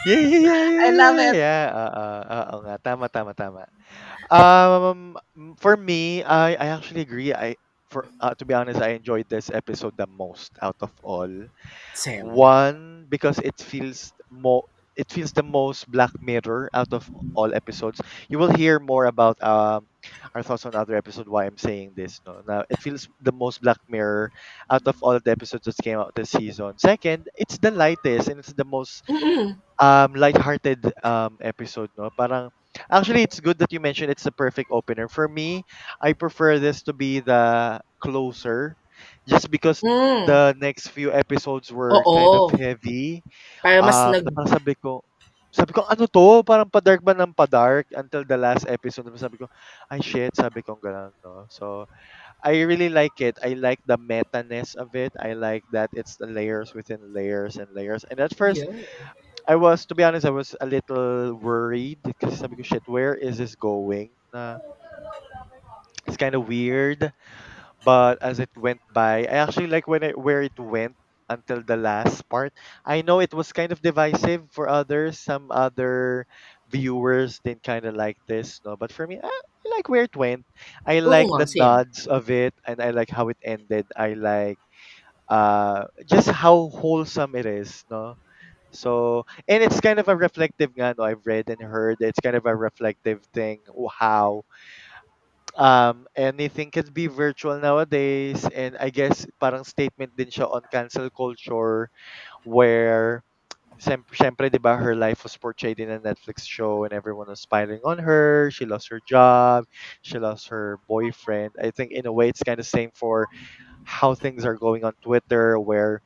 Yeah, 0.05 0.19
yeah, 0.19 0.39
yeah, 0.39 0.71
yeah, 0.71 0.87
I 0.87 0.91
love 0.91 1.19
yeah, 1.19 1.31
it. 1.31 1.37
yeah. 1.37 1.63
Oo, 1.75 2.07
oo 2.33 2.57
nga. 2.67 2.75
Tama, 2.83 3.07
tama, 3.11 3.33
tama. 3.35 3.63
Um, 4.31 5.17
for 5.59 5.77
me, 5.77 6.23
I, 6.25 6.55
I 6.57 6.67
actually 6.75 7.03
agree. 7.03 7.33
I 7.35 7.57
for 7.91 8.09
uh, 8.21 8.35
to 8.39 8.45
be 8.45 8.55
honest, 8.55 8.81
I 8.81 8.97
enjoyed 8.97 9.29
this 9.29 9.51
episode 9.51 9.97
the 9.97 10.07
most 10.09 10.53
out 10.63 10.77
of 10.81 10.93
all. 11.03 11.31
Sam. 11.93 12.27
One 12.27 13.07
because 13.09 13.39
it 13.41 13.59
feels 13.61 14.13
more 14.31 14.65
it 14.97 15.11
feels 15.11 15.33
the 15.33 15.45
most 15.45 15.91
Black 15.91 16.13
Mirror 16.21 16.71
out 16.75 16.93
of 16.93 17.11
all 17.35 17.53
episodes. 17.55 18.01
You 18.29 18.39
will 18.39 18.53
hear 18.53 18.79
more 18.81 19.07
about 19.07 19.39
um 19.43 19.87
our 20.35 20.43
thoughts 20.43 20.64
on 20.67 20.75
other 20.75 20.97
episode 20.97 21.29
why 21.29 21.47
I'm 21.47 21.56
saying 21.59 21.94
this. 21.97 22.20
No, 22.26 22.43
now 22.47 22.64
it 22.70 22.81
feels 22.81 23.09
the 23.20 23.32
most 23.32 23.61
Black 23.62 23.79
Mirror 23.88 24.32
out 24.70 24.82
of 24.87 24.97
all 25.03 25.19
the 25.19 25.31
episodes 25.31 25.64
that 25.67 25.76
came 25.82 25.99
out 25.99 26.14
this 26.14 26.31
season. 26.31 26.79
Second, 26.79 27.29
it's 27.37 27.59
the 27.59 27.70
lightest 27.70 28.29
and 28.29 28.38
it's 28.41 28.53
the 28.55 28.64
most 28.64 29.03
Mm-mm. 29.09 29.62
um 29.81 30.14
light-hearted 30.14 30.93
um 31.05 31.37
episode. 31.41 31.91
No, 31.97 32.11
parang 32.17 32.50
actually 32.91 33.23
it's 33.23 33.41
good 33.41 33.59
that 33.59 33.73
you 33.73 33.81
mentioned 33.81 34.11
it's 34.11 34.25
the 34.25 34.32
perfect 34.32 34.70
opener. 34.70 35.09
For 35.09 35.29
me, 35.29 35.64
I 36.00 36.12
prefer 36.12 36.58
this 36.58 36.82
to 36.85 36.93
be 36.93 37.20
the 37.20 37.81
closer, 38.00 38.76
just 39.29 39.50
because 39.50 39.85
Mm. 39.85 40.26
the 40.26 40.55
next 40.58 40.88
few 40.88 41.12
episodes 41.12 41.73
were 41.73 42.06
kind 42.12 42.35
of 42.35 42.44
Oo. 42.44 42.58
heavy 42.58 43.25
Para 43.62 43.82
mas 43.82 43.99
um, 44.03 44.12
nag, 44.12 44.25
parang 44.35 44.50
sabi 44.50 44.75
ko, 44.81 45.03
sabi 45.53 45.73
ko, 45.77 45.85
ano 45.87 46.09
to? 46.09 46.43
Parang 46.43 46.69
padark 46.69 47.05
ba 47.05 47.13
ng 47.13 47.37
padark 47.37 47.87
until 47.93 48.25
the 48.25 48.37
last 48.37 48.65
episode. 48.69 49.06
Sabi 49.21 49.37
ko, 49.39 49.47
ay 49.93 50.01
shit, 50.01 50.32
sabi 50.35 50.65
ko 50.65 50.75
gano'n, 50.81 51.13
no? 51.25 51.47
So, 51.53 51.87
I 52.43 52.63
really 52.67 52.89
like 52.89 53.21
it. 53.21 53.39
I 53.44 53.55
like 53.55 53.81
the 53.87 53.99
meta-ness 53.99 54.75
of 54.75 54.94
it. 54.97 55.13
I 55.21 55.35
like 55.35 55.65
that 55.73 55.91
it's 55.94 56.17
the 56.17 56.27
layers 56.27 56.75
within 56.75 57.01
layers 57.15 57.56
and 57.56 57.69
layers. 57.77 58.05
And 58.09 58.19
at 58.21 58.35
first, 58.35 58.65
yeah. 58.65 58.82
I 59.47 59.56
was, 59.56 59.87
to 59.87 59.94
be 59.94 60.05
honest, 60.05 60.27
I 60.27 60.31
was 60.35 60.56
a 60.61 60.67
little 60.67 61.35
worried 61.35 61.99
because 62.03 62.39
sabi 62.39 62.56
ko, 62.56 62.63
shit, 62.63 62.87
where 62.89 63.15
is 63.15 63.39
this 63.39 63.55
going? 63.55 64.11
Na, 64.32 64.59
it's 66.06 66.17
kind 66.17 66.35
of 66.35 66.49
weird. 66.49 67.13
but 67.85 68.23
as 68.23 68.41
it 68.41 68.51
went 68.56 68.81
by, 68.93 69.27
I 69.27 69.43
actually 69.44 69.67
like 69.69 69.89
when 69.89 70.03
it 70.03 70.19
where 70.19 70.43
it 70.43 70.59
went 70.59 70.97
until 71.32 71.62
the 71.62 71.77
last 71.77 72.29
part. 72.29 72.53
I 72.84 73.03
know 73.03 73.20
it 73.20 73.34
was 73.34 73.53
kind 73.53 73.72
of 73.72 73.81
divisive 73.82 74.51
for 74.53 74.69
others. 74.69 75.19
Some 75.19 75.51
other 75.51 76.27
viewers 76.69 77.41
didn't 77.44 77.65
kind 77.65 77.84
of 77.86 77.94
like 77.96 78.19
this, 78.29 78.60
no. 78.65 78.77
But 78.77 78.93
for 78.93 79.06
me, 79.06 79.20
I, 79.22 79.27
I 79.29 79.67
like 79.77 79.89
where 79.89 80.05
it 80.05 80.17
went. 80.17 80.46
I 80.86 81.01
like 81.01 81.31
the 81.36 81.46
same. 81.46 81.58
nods 81.58 82.06
of 82.06 82.31
it, 82.31 82.55
and 82.67 82.81
I 82.82 82.91
like 82.91 83.10
how 83.10 83.29
it 83.29 83.39
ended. 83.43 83.86
I 83.96 84.15
like 84.15 84.58
uh 85.29 85.84
just 86.06 86.29
how 86.31 86.69
wholesome 86.69 87.34
it 87.36 87.46
is, 87.46 87.84
no. 87.91 88.17
So 88.72 89.24
and 89.48 89.62
it's 89.62 89.81
kind 89.81 89.98
of 90.01 90.08
a 90.08 90.17
reflective 90.17 90.72
nga, 90.77 90.94
no. 90.98 91.05
I've 91.05 91.27
read 91.27 91.48
and 91.51 91.60
heard 91.62 91.98
it's 92.01 92.20
kind 92.20 92.36
of 92.36 92.46
a 92.46 92.55
reflective 92.56 93.24
thing. 93.34 93.60
How 93.98 94.44
um 95.56 96.06
anything 96.17 96.71
can 96.71 96.87
be 96.93 97.06
virtual 97.06 97.59
nowadays 97.59 98.47
and 98.55 98.77
I 98.79 98.91
guess 98.91 99.27
parang 99.41 99.65
statement 99.65 100.17
din 100.17 100.29
siya 100.32 100.49
on 100.49 100.63
cancel 100.71 101.11
culture 101.11 101.91
where 102.44 103.23
sem- 103.79 104.06
syempre 104.15 104.49
'di 104.51 104.59
ba 104.61 104.77
her 104.77 104.94
life 104.97 105.23
was 105.25 105.37
portrayed 105.37 105.81
in 105.81 105.91
a 105.91 106.01
Netflix 106.01 106.44
show 106.47 106.85
and 106.85 106.93
everyone 106.94 107.29
was 107.29 107.44
piling 107.47 107.81
on 107.85 107.99
her. 107.99 108.51
She 108.53 108.65
lost 108.67 108.89
her 108.91 109.01
job. 109.05 109.65
She 110.03 110.19
lost 110.19 110.49
her 110.51 110.79
boyfriend. 110.89 111.56
I 111.61 111.71
think 111.71 111.93
in 111.93 112.06
a 112.06 112.13
way 112.13 112.29
it's 112.29 112.43
kind 112.44 112.61
of 112.61 112.67
same 112.67 112.91
for 112.94 113.29
how 113.85 114.15
things 114.15 114.44
are 114.44 114.56
going 114.56 114.85
on 114.85 114.94
Twitter 115.03 115.59
where 115.59 116.03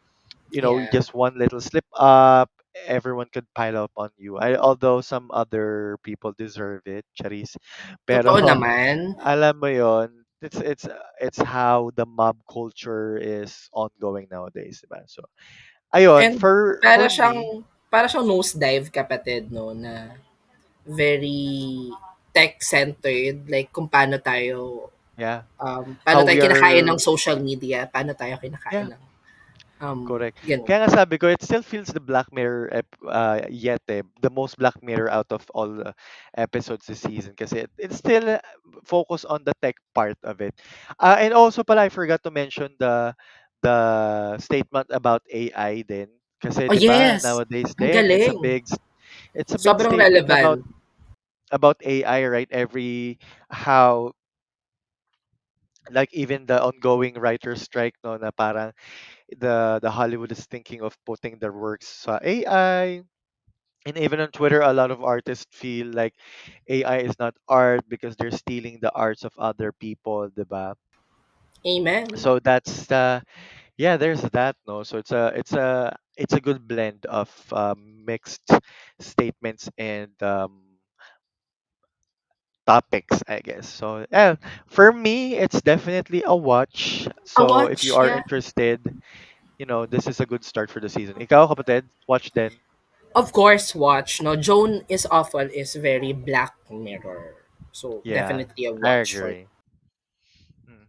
you 0.50 0.62
know 0.62 0.84
Yeah. 0.84 0.90
just 0.90 1.14
one 1.14 1.36
little 1.38 1.60
slip 1.60 1.86
up 1.96 2.50
everyone 2.84 3.26
could 3.32 3.48
pile 3.56 3.76
up 3.76 3.92
on 3.96 4.10
you 4.20 4.36
I 4.38 4.56
although 4.56 5.00
some 5.00 5.30
other 5.32 5.96
people 6.04 6.32
deserve 6.36 6.84
it 6.86 7.04
charis 7.16 7.56
pero 8.04 8.36
Totoo 8.36 8.44
naman. 8.44 9.16
alam 9.20 9.56
mo 9.58 9.68
yon 9.72 10.10
it's 10.44 10.60
it's 10.60 10.86
it's 11.20 11.40
how 11.40 11.90
the 11.96 12.04
mob 12.06 12.36
culture 12.50 13.16
is 13.16 13.68
ongoing 13.72 14.28
nowadays 14.30 14.84
diba 14.84 15.00
so 15.08 15.24
ayun 15.96 16.24
And 16.24 16.40
for 16.40 16.78
para 16.82 17.06
for 17.06 17.10
me 17.10 17.12
siyang 17.14 17.64
para 17.92 18.06
siyang 18.08 18.26
nosedive 18.28 18.88
kapatid 18.92 19.48
no 19.52 19.72
na 19.76 20.16
very 20.86 21.90
tech-centered, 22.36 23.48
like 23.48 23.72
kung 23.72 23.88
paano 23.88 24.20
tayo 24.20 24.90
Yeah. 25.16 25.42
um, 25.60 25.96
paano 26.04 26.20
How 26.20 26.28
tayo 26.28 26.38
kinakain 26.44 26.84
ng 26.84 27.00
social 27.00 27.38
media, 27.40 27.88
paano 27.88 28.12
tayo 28.12 28.36
yeah, 28.36 28.44
kinakain 28.44 28.92
ng 28.92 29.02
um, 29.80 30.00
correct. 30.06 30.38
ganun. 30.46 30.68
Kaya 30.68 30.84
nga 30.86 30.90
sabi 31.02 31.18
ko, 31.18 31.28
it 31.28 31.42
still 31.42 31.62
feels 31.62 31.88
the 31.88 32.00
Black 32.02 32.28
Mirror 32.32 32.70
ep- 32.72 33.00
uh, 33.06 33.42
yet 33.50 33.82
eh, 33.88 34.02
the 34.22 34.30
most 34.30 34.58
Black 34.58 34.76
Mirror 34.82 35.10
out 35.10 35.30
of 35.30 35.44
all 35.54 35.68
the 35.70 35.94
episodes 36.36 36.86
this 36.86 37.00
season 37.02 37.34
kasi 37.36 37.66
it, 37.66 37.70
it's 37.78 37.96
still 37.98 38.26
uh, 38.38 38.42
focused 38.84 39.26
on 39.26 39.44
the 39.44 39.52
tech 39.62 39.76
part 39.94 40.18
of 40.24 40.40
it. 40.40 40.54
Uh, 41.00 41.16
and 41.20 41.32
also 41.34 41.62
pala, 41.64 41.86
I 41.86 41.90
forgot 41.90 42.22
to 42.24 42.30
mention 42.32 42.74
the 42.78 43.14
the 43.62 44.38
statement 44.38 44.88
about 44.90 45.22
AI 45.32 45.82
din. 45.82 46.08
Kasi 46.42 46.68
Oh 46.68 46.72
'di 46.72 46.80
ba 46.84 47.16
yes, 47.16 47.22
nowadays 47.22 47.74
ang 47.80 47.90
din 47.90 48.06
it's 48.10 48.28
a 48.28 48.34
galing. 48.34 48.36
big 48.36 48.66
it's 49.34 49.54
a 49.54 49.60
big 49.62 49.78
Sobrang 49.78 49.92
statement 49.92 50.28
about 50.30 50.58
relevant. 50.58 50.64
about 51.52 51.76
AI 51.84 52.26
right 52.26 52.48
every 52.50 53.18
how 53.50 54.12
like 55.90 56.12
even 56.12 56.46
the 56.46 56.58
ongoing 56.62 57.14
writer 57.14 57.54
strike 57.56 57.94
no 58.04 58.16
na 58.16 58.30
parang 58.34 58.72
the 59.38 59.78
the 59.82 59.90
Hollywood 59.90 60.32
is 60.32 60.44
thinking 60.46 60.82
of 60.82 60.96
putting 61.06 61.38
their 61.38 61.52
works 61.52 61.86
sa 61.88 62.18
AI 62.22 63.02
and 63.86 63.96
even 63.98 64.20
on 64.20 64.30
Twitter 64.32 64.60
a 64.62 64.72
lot 64.72 64.90
of 64.90 65.02
artists 65.02 65.46
feel 65.52 65.88
like 65.88 66.14
AI 66.68 66.98
is 67.06 67.18
not 67.18 67.34
art 67.48 67.82
because 67.88 68.16
they're 68.16 68.30
stealing 68.34 68.78
the 68.80 68.92
arts 68.92 69.24
of 69.24 69.32
other 69.38 69.72
people 69.72 70.28
diba 70.30 70.74
Amen. 71.66 72.08
so 72.14 72.38
that's 72.40 72.86
the 72.86 73.22
yeah 73.78 73.96
there's 73.96 74.22
that 74.32 74.56
no? 74.66 74.82
So 74.84 74.98
it's 74.98 75.12
a 75.12 75.32
it's 75.36 75.52
a 75.54 75.96
it's 76.16 76.34
a 76.34 76.40
good 76.40 76.66
blend 76.68 77.06
of 77.06 77.30
um, 77.52 78.04
mixed 78.06 78.50
statements 79.00 79.70
and 79.78 80.12
um, 80.22 80.62
topics 82.66 83.22
i 83.28 83.40
guess 83.40 83.68
so 83.68 84.04
yeah 84.12 84.34
for 84.66 84.92
me 84.92 85.34
it's 85.36 85.60
definitely 85.62 86.22
a 86.26 86.36
watch 86.36 87.08
A 87.36 87.44
so 87.46 87.66
if 87.66 87.82
you 87.84 87.94
watch, 87.94 87.96
are 87.96 88.08
yeah. 88.08 88.16
interested 88.16 88.80
you 89.58 89.66
know, 89.66 89.86
this 89.86 90.06
is 90.06 90.20
a 90.20 90.26
good 90.26 90.44
start 90.44 90.70
for 90.70 90.80
the 90.80 90.88
season. 90.88 91.14
Ikaw, 91.16 91.48
kapatid, 91.54 91.84
watch 92.08 92.32
then. 92.32 92.52
Of 93.14 93.32
course, 93.32 93.74
watch. 93.74 94.20
No, 94.22 94.36
Joan 94.36 94.84
is 94.88 95.06
awful 95.10 95.40
is 95.40 95.74
very 95.74 96.12
Black 96.12 96.54
Mirror. 96.70 97.34
So 97.72 98.04
Yeah, 98.04 98.12
definitely 98.12 98.66
a 98.66 98.72
I 98.82 98.90
watch 98.90 99.14
for 99.16 99.30
agree. 99.30 99.48
Mm. 100.68 100.86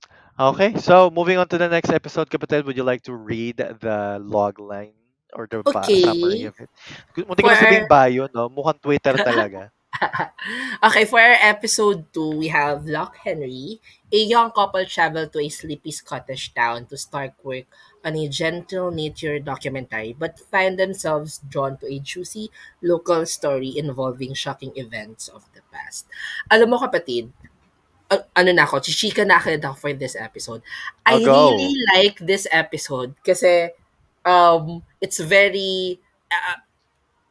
Okay, 0.53 0.75
so 0.79 1.09
moving 1.09 1.37
on 1.37 1.47
to 1.49 1.57
the 1.57 1.67
next 1.69 1.89
episode, 1.89 2.29
kapatid, 2.29 2.65
would 2.65 2.77
you 2.77 2.83
like 2.83 3.03
to 3.03 3.13
read 3.15 3.57
the 3.57 4.19
log 4.21 4.59
line 4.59 4.93
or 5.33 5.47
the 5.49 5.63
ba- 5.71 5.91
summary 5.93 6.43
Okay. 6.43 6.49
of 6.49 6.55
it? 6.59 6.69
Munti 7.17 7.41
ko 7.43 7.47
For 7.47 7.49
na 7.49 7.55
sabing 7.57 7.85
our 7.85 7.89
bio, 7.89 8.27
no? 8.33 8.49
Mukhang 8.49 8.81
Twitter 8.81 9.15
talaga. 9.21 9.69
okay, 10.83 11.05
for 11.05 11.19
our 11.19 11.37
episode 11.41 12.05
2, 12.13 12.37
we 12.37 12.47
have 12.49 12.85
Loch 12.85 13.15
Henry. 13.23 13.79
A 14.11 14.17
young 14.17 14.51
couple 14.51 14.85
travel 14.85 15.27
to 15.27 15.39
a 15.39 15.49
sleepy 15.49 15.91
Scottish 15.91 16.53
town 16.53 16.85
to 16.87 16.97
start 16.97 17.33
work 17.43 17.65
on 18.05 18.15
a 18.15 18.27
gentle 18.29 18.89
nature 18.89 19.37
documentary 19.39 20.15
but 20.17 20.39
find 20.39 20.79
themselves 20.79 21.41
drawn 21.49 21.75
to 21.77 21.85
a 21.91 21.99
juicy 21.99 22.49
local 22.81 23.25
story 23.25 23.75
involving 23.75 24.33
shocking 24.33 24.71
events 24.75 25.27
of 25.27 25.43
the 25.51 25.59
past. 25.73 26.07
Alam 26.47 26.71
mo 26.71 26.79
kapatid, 26.79 27.27
ano 28.07 28.49
na 28.55 28.63
ako, 28.63 28.79
chichika 28.79 29.27
na 29.27 29.43
agad 29.43 29.59
ako 29.59 29.75
for 29.75 29.93
this 29.93 30.15
episode. 30.15 30.63
I'll 31.03 31.19
really 31.19 31.75
like 31.95 32.23
this 32.23 32.47
episode 32.47 33.11
kasi 33.27 33.75
um, 34.23 34.87
it's 35.03 35.19
very 35.19 35.99
uh, 36.31 36.63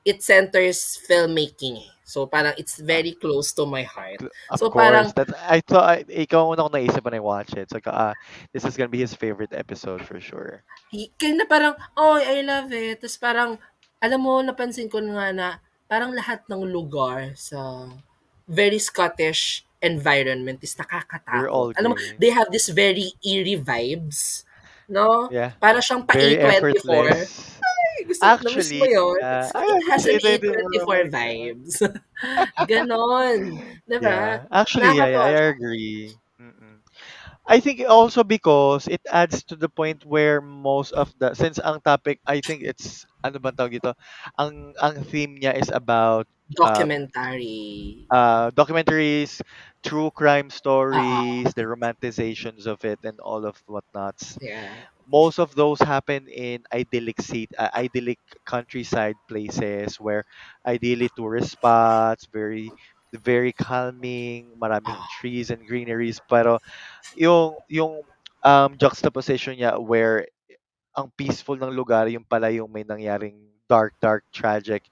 it 0.06 0.22
centers 0.22 0.94
filmmaking. 1.10 1.82
Eh. 1.82 1.90
So 2.06 2.30
parang 2.30 2.54
it's 2.54 2.78
very 2.78 3.18
close 3.18 3.50
to 3.58 3.66
my 3.66 3.82
heart. 3.82 4.22
Of 4.46 4.62
so 4.62 4.70
course. 4.70 4.78
parang 4.78 5.06
That's, 5.10 5.34
I 5.42 5.58
thought 5.58 5.86
I, 5.90 5.96
ikaw 6.06 6.54
una 6.54 6.62
ko 6.62 6.70
naisip 6.70 7.02
when 7.02 7.18
I 7.18 7.20
watch 7.20 7.58
it. 7.58 7.66
So 7.66 7.82
uh, 7.82 8.14
this 8.54 8.62
is 8.62 8.78
gonna 8.78 8.94
be 8.94 9.02
his 9.02 9.10
favorite 9.10 9.50
episode 9.50 10.06
for 10.06 10.22
sure. 10.22 10.62
Kaya 10.94 11.34
na 11.34 11.50
parang 11.50 11.74
oh 11.98 12.22
I 12.22 12.46
love 12.46 12.70
it. 12.70 13.02
Tapos 13.02 13.18
parang 13.18 13.58
alam 13.98 14.22
mo 14.22 14.38
napansin 14.38 14.86
ko 14.86 15.02
nga 15.02 15.34
na 15.34 15.58
parang 15.90 16.14
lahat 16.14 16.46
ng 16.46 16.62
lugar 16.62 17.34
sa 17.34 17.90
very 18.46 18.78
Scottish 18.78 19.66
environment 19.82 20.62
is 20.62 20.78
nakakatakot. 20.78 21.74
Alam 21.74 21.94
mo, 21.94 21.96
they 22.22 22.30
have 22.30 22.50
this 22.54 22.70
very 22.70 23.12
eerie 23.22 23.58
vibes, 23.58 24.46
no? 24.86 25.26
Yeah. 25.30 25.54
Para 25.58 25.82
siyang 25.82 26.06
pa-A24 26.06 26.94
gusto, 28.06 28.26
namiss 28.42 28.72
mo 28.78 28.84
Actually, 28.84 28.88
yun? 28.88 29.22
I 29.54 29.66
it 29.72 29.80
has 29.90 30.06
an 30.06 30.18
appreciate 30.18 30.42
it. 30.44 30.64
A24 30.64 31.10
vibes. 31.12 31.74
Ganon. 32.68 33.40
Diba? 33.88 34.18
Yeah, 34.18 34.44
actually, 34.52 34.96
yeah, 34.96 35.06
yeah, 35.08 35.22
I 35.22 35.30
agree. 35.52 36.14
Mm-mm. 36.40 36.80
I 37.46 37.60
think 37.60 37.82
also 37.88 38.24
because 38.24 38.88
it 38.88 39.00
adds 39.10 39.44
to 39.44 39.56
the 39.56 39.68
point 39.68 40.04
where 40.04 40.40
most 40.40 40.92
of 40.92 41.12
the 41.18 41.34
since 41.34 41.58
ang 41.58 41.80
topic 41.80 42.20
I 42.26 42.40
think 42.42 42.62
it's 42.64 43.06
ano 43.24 43.38
ba 43.40 43.52
tawag 43.54 43.78
ito 43.80 43.92
ang 44.38 44.74
ang 44.82 45.02
theme 45.08 45.38
niya 45.40 45.54
is 45.56 45.70
about 45.72 46.26
um 46.62 46.96
Documentary. 46.96 48.08
uh 48.10 48.50
documentaries 48.52 49.40
true 49.84 50.10
crime 50.10 50.50
stories 50.50 51.52
the 51.54 51.62
romanticizations 51.62 52.66
of 52.66 52.84
it 52.84 52.98
and 53.04 53.18
all 53.20 53.44
of 53.44 53.56
whatnots 53.66 54.38
Yeah. 54.40 54.86
Most 55.06 55.38
of 55.38 55.54
those 55.54 55.80
happen 55.80 56.26
in 56.28 56.62
idyllic 56.74 57.20
seat 57.20 57.50
uh, 57.58 57.70
idyllic 57.74 58.18
countryside 58.44 59.16
places 59.28 59.96
where 60.00 60.24
ideally 60.66 61.08
tourist 61.16 61.50
spots 61.52 62.26
very 62.32 62.74
very 63.24 63.52
calming 63.52 64.52
maraming 64.60 64.98
Oo. 64.98 65.06
trees 65.08 65.50
and 65.50 65.64
greeneries 65.66 66.20
pero 66.28 66.58
yung 67.16 67.56
yung 67.70 68.02
um 68.44 68.74
juxtaposition 68.78 69.56
niya 69.58 69.78
where 69.80 70.26
ang 70.96 71.10
peaceful 71.16 71.56
ng 71.58 71.72
lugar 71.72 72.08
yung 72.08 72.24
pala 72.26 72.48
yung 72.52 72.70
may 72.72 72.82
nangyaring 72.84 73.36
dark 73.68 73.92
dark 74.00 74.24
tragic 74.32 74.88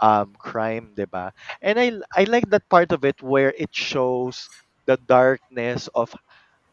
um 0.00 0.32
crime 0.38 0.92
'di 0.96 1.06
ba 1.08 1.30
and 1.62 1.78
i 1.80 1.92
i 2.16 2.24
like 2.28 2.46
that 2.50 2.64
part 2.68 2.92
of 2.92 3.04
it 3.04 3.18
where 3.22 3.54
it 3.58 3.70
shows 3.72 4.50
the 4.86 4.96
darkness 5.08 5.88
of 5.94 6.12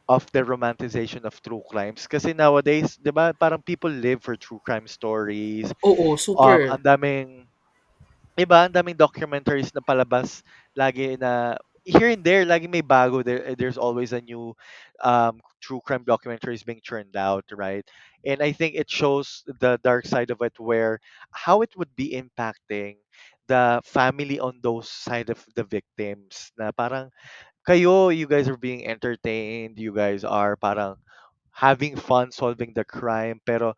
of 0.08 0.26
the 0.32 0.42
romanticization 0.44 1.24
of 1.28 1.36
true 1.44 1.64
crimes 1.70 2.08
kasi 2.08 2.32
nowadays 2.34 2.98
'di 3.00 3.12
ba 3.14 3.32
parang 3.36 3.62
people 3.64 3.92
live 3.92 4.20
for 4.24 4.36
true 4.36 4.62
crime 4.66 4.88
stories 4.88 5.70
Oo, 5.90 6.18
um 6.38 6.58
super. 6.58 6.62
ang 6.68 6.82
daming 6.84 7.48
Iba, 8.38 8.66
ang 8.70 8.74
daming 8.74 8.98
documentaries 8.98 9.74
na 9.74 9.82
palabas 9.82 10.46
lagi 10.78 11.18
na 11.18 11.58
here 11.84 12.14
and 12.14 12.22
there, 12.24 12.46
lagi 12.46 12.70
may 12.70 12.82
bago. 12.86 13.22
There, 13.26 13.56
there's 13.58 13.78
always 13.82 14.14
a 14.14 14.22
new 14.22 14.54
um, 15.02 15.42
true 15.60 15.82
crime 15.84 16.06
documentaries 16.06 16.64
being 16.66 16.82
churned 16.84 17.16
out, 17.18 17.46
right? 17.52 17.84
And 18.26 18.42
I 18.42 18.52
think 18.54 18.76
it 18.76 18.90
shows 18.90 19.44
the 19.60 19.80
dark 19.84 20.06
side 20.06 20.30
of 20.30 20.42
it, 20.42 20.54
where 20.62 21.00
how 21.34 21.62
it 21.62 21.74
would 21.78 21.96
be 21.96 22.14
impacting 22.14 23.02
the 23.48 23.82
family 23.86 24.40
on 24.40 24.60
those 24.62 24.88
side 24.90 25.30
of 25.30 25.42
the 25.56 25.64
victims. 25.66 26.52
Na 26.58 26.72
parang 26.72 27.10
kayo, 27.68 28.16
you 28.16 28.28
guys 28.28 28.48
are 28.50 28.58
being 28.60 28.88
entertained, 28.88 29.78
you 29.80 29.94
guys 29.94 30.24
are 30.24 30.56
parang 30.56 30.96
having 31.52 31.96
fun 31.98 32.32
solving 32.32 32.74
the 32.74 32.86
crime, 32.86 33.42
pero 33.46 33.76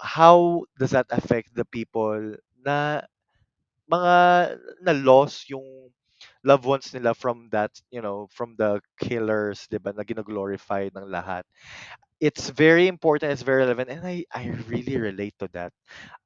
how 0.00 0.64
does 0.78 0.92
that 0.92 1.06
affect 1.10 1.54
the 1.54 1.64
people 1.66 2.36
na 2.64 3.02
mga 3.90 4.14
na-lost 4.82 5.50
yung 5.50 5.90
loved 6.44 6.64
ones 6.66 6.92
nila 6.94 7.14
from 7.14 7.48
that, 7.52 7.72
you 7.90 8.00
know, 8.02 8.28
from 8.32 8.54
the 8.58 8.80
killers, 9.00 9.66
killers, 9.66 9.68
'di 9.70 9.78
ba, 9.82 9.90
na 9.96 10.04
gino-glorify 10.06 10.88
ng 10.94 11.08
lahat. 11.10 11.44
It's 12.20 12.50
very 12.52 12.86
important, 12.88 13.32
it's 13.32 13.42
very 13.46 13.64
relevant, 13.64 13.88
and 13.88 14.04
I 14.04 14.24
I 14.34 14.52
really 14.68 14.96
relate 15.00 15.32
to 15.40 15.48
that. 15.56 15.72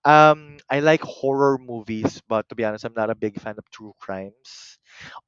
Um, 0.05 0.59
I 0.71 0.81
like 0.81 1.03
horror 1.03 1.59
movies, 1.59 2.23
but 2.29 2.49
to 2.51 2.57
be 2.57 2.65
honest, 2.67 2.85
I'm 2.85 2.99
not 2.99 3.11
a 3.11 3.19
big 3.19 3.41
fan 3.41 3.57
of 3.59 3.67
true 3.71 3.95
crimes. 4.01 4.79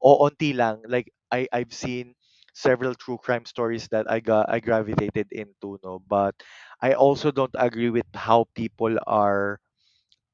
O 0.02 0.26
onti 0.26 0.54
lang, 0.56 0.82
like 0.88 1.12
I 1.32 1.48
I've 1.52 1.72
seen 1.74 2.14
several 2.54 2.94
true 2.94 3.18
crime 3.18 3.44
stories 3.44 3.88
that 3.92 4.10
I 4.10 4.20
got 4.20 4.48
I 4.50 4.60
gravitated 4.60 5.28
into, 5.32 5.78
no, 5.84 6.00
but 6.08 6.34
I 6.80 6.94
also 6.94 7.30
don't 7.30 7.54
agree 7.58 7.90
with 7.90 8.06
how 8.14 8.46
people 8.54 8.96
are 9.06 9.60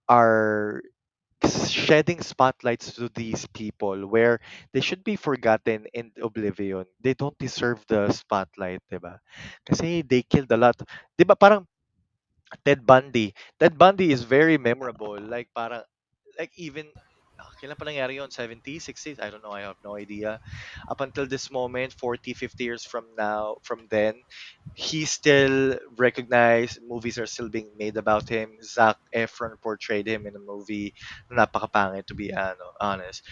are 0.08 0.82
shedding 1.68 2.20
spotlights 2.22 2.94
to 2.94 3.08
these 3.14 3.46
people 3.54 4.06
where 4.06 4.40
they 4.72 4.80
should 4.80 5.04
be 5.04 5.16
forgotten 5.16 5.86
in 5.94 6.12
oblivion. 6.22 6.86
They 7.02 7.14
don't 7.14 7.36
deserve 7.38 7.84
the 7.88 8.12
spotlight, 8.12 8.80
ba? 8.90 9.20
Kasi 9.66 10.02
they 10.02 10.22
killed 10.22 10.52
a 10.52 10.58
lot. 10.58 10.78
ba 11.26 11.36
parang 11.36 11.66
Ted 12.64 12.84
Bundy. 12.86 13.34
Ted 13.58 13.76
Bundy 13.78 14.12
is 14.12 14.22
very 14.24 14.58
memorable. 14.58 15.18
Like 15.20 15.48
parang 15.54 15.82
like 16.38 16.52
even 16.56 16.90
kailan 17.60 17.78
pa 17.78 17.84
nangyari 17.84 18.16
yun? 18.18 18.30
70s, 18.30 18.86
60s? 18.86 19.20
I 19.20 19.30
don't 19.30 19.42
know. 19.42 19.52
I 19.52 19.62
have 19.62 19.80
no 19.84 19.96
idea. 19.96 20.40
Up 20.88 21.00
until 21.00 21.26
this 21.26 21.50
moment, 21.50 21.92
40, 21.94 22.34
50 22.34 22.64
years 22.64 22.84
from 22.84 23.04
now, 23.16 23.56
from 23.62 23.86
then, 23.90 24.22
he's 24.74 25.10
still 25.10 25.78
recognized. 25.96 26.80
Movies 26.82 27.18
are 27.18 27.26
still 27.26 27.48
being 27.48 27.70
made 27.78 27.96
about 27.96 28.28
him. 28.28 28.56
Zac 28.62 28.96
Efron 29.14 29.60
portrayed 29.60 30.06
him 30.06 30.26
in 30.26 30.36
a 30.36 30.42
movie 30.42 30.94
na 31.30 31.46
napakapangit, 31.46 32.06
to 32.06 32.14
be 32.14 32.32
ano, 32.32 32.74
honest. 32.80 33.22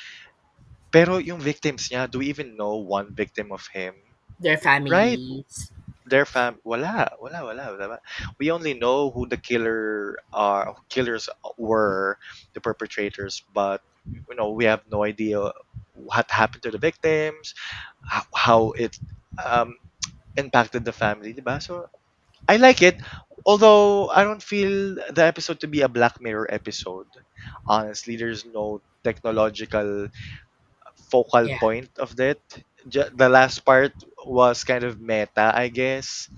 Pero 0.90 1.18
yung 1.18 1.38
victims 1.38 1.88
niya, 1.88 2.10
do 2.10 2.18
we 2.18 2.26
even 2.26 2.56
know 2.56 2.76
one 2.76 3.14
victim 3.14 3.52
of 3.52 3.66
him? 3.70 3.94
Their 4.40 4.58
families. 4.58 4.90
Right? 4.90 5.20
Their 6.10 6.26
fam 6.26 6.58
wala, 6.64 7.14
wala, 7.22 7.46
wala, 7.46 7.64
wala. 7.78 7.98
We 8.38 8.50
only 8.50 8.74
know 8.74 9.10
who 9.14 9.30
the 9.30 9.36
killer 9.36 10.18
are, 10.32 10.74
killers 10.88 11.30
were, 11.56 12.18
the 12.52 12.60
perpetrators, 12.60 13.46
but 13.54 13.78
you 14.28 14.36
know, 14.36 14.50
we 14.50 14.64
have 14.64 14.82
no 14.90 15.04
idea 15.04 15.52
what 15.94 16.30
happened 16.30 16.62
to 16.64 16.70
the 16.70 16.78
victims, 16.78 17.54
how, 18.04 18.22
how 18.34 18.60
it 18.72 18.96
um 19.44 19.76
impacted 20.36 20.84
the 20.84 20.92
family, 20.92 21.34
diba? 21.34 21.62
So 21.62 21.86
I 22.48 22.56
like 22.56 22.82
it, 22.82 23.00
although 23.46 24.08
I 24.10 24.24
don't 24.24 24.42
feel 24.42 24.96
the 25.12 25.24
episode 25.24 25.60
to 25.60 25.68
be 25.68 25.82
a 25.82 25.88
Black 25.88 26.20
Mirror 26.20 26.48
episode. 26.52 27.06
Honestly, 27.66 28.16
there's 28.16 28.44
no 28.44 28.82
technological 29.04 30.08
focal 31.10 31.48
Yeah. 31.48 31.58
point 31.60 31.90
of 31.98 32.16
that. 32.16 32.40
Ju- 32.88 33.10
The 33.14 33.28
last 33.28 33.60
part 33.64 33.92
was 34.26 34.64
kind 34.64 34.84
of 34.84 35.00
meta, 35.00 35.52
I 35.54 35.68
guess, 35.68 36.28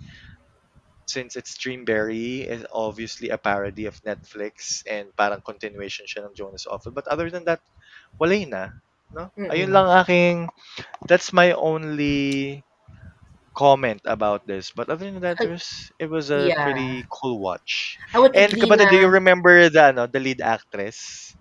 since 1.12 1.36
it's 1.36 1.52
Dreamberry 1.60 2.48
is 2.48 2.64
obviously 2.72 3.28
a 3.28 3.36
parody 3.36 3.84
of 3.84 4.00
Netflix 4.00 4.80
and 4.88 5.12
parang 5.12 5.44
continuation 5.44 6.08
siya 6.08 6.24
ng 6.24 6.32
Jonas 6.32 6.64
Awful. 6.64 6.96
But 6.96 7.04
other 7.12 7.28
than 7.28 7.44
that, 7.44 7.60
wala 8.16 8.40
na. 8.48 8.64
No? 9.12 9.28
Ayun 9.36 9.68
Mm-mm. 9.68 9.76
lang 9.76 9.88
aking, 10.00 10.36
that's 11.04 11.36
my 11.36 11.52
only 11.52 12.64
comment 13.52 14.00
about 14.08 14.48
this. 14.48 14.72
But 14.72 14.88
other 14.88 15.04
than 15.04 15.20
that, 15.20 15.36
it 15.44 15.52
was, 15.52 15.92
it 16.00 16.08
was 16.08 16.32
a 16.32 16.48
yeah. 16.48 16.64
pretty 16.64 17.04
cool 17.12 17.36
watch. 17.36 18.00
I 18.16 18.18
would 18.18 18.32
And 18.32 18.48
agree 18.48 18.64
kapatid, 18.64 18.88
do 18.88 18.96
you 18.96 19.12
na 19.12 19.20
remember 19.20 19.68
the, 19.68 19.92
ano, 19.92 20.08
the 20.08 20.16
lead 20.16 20.40
actress? 20.40 21.36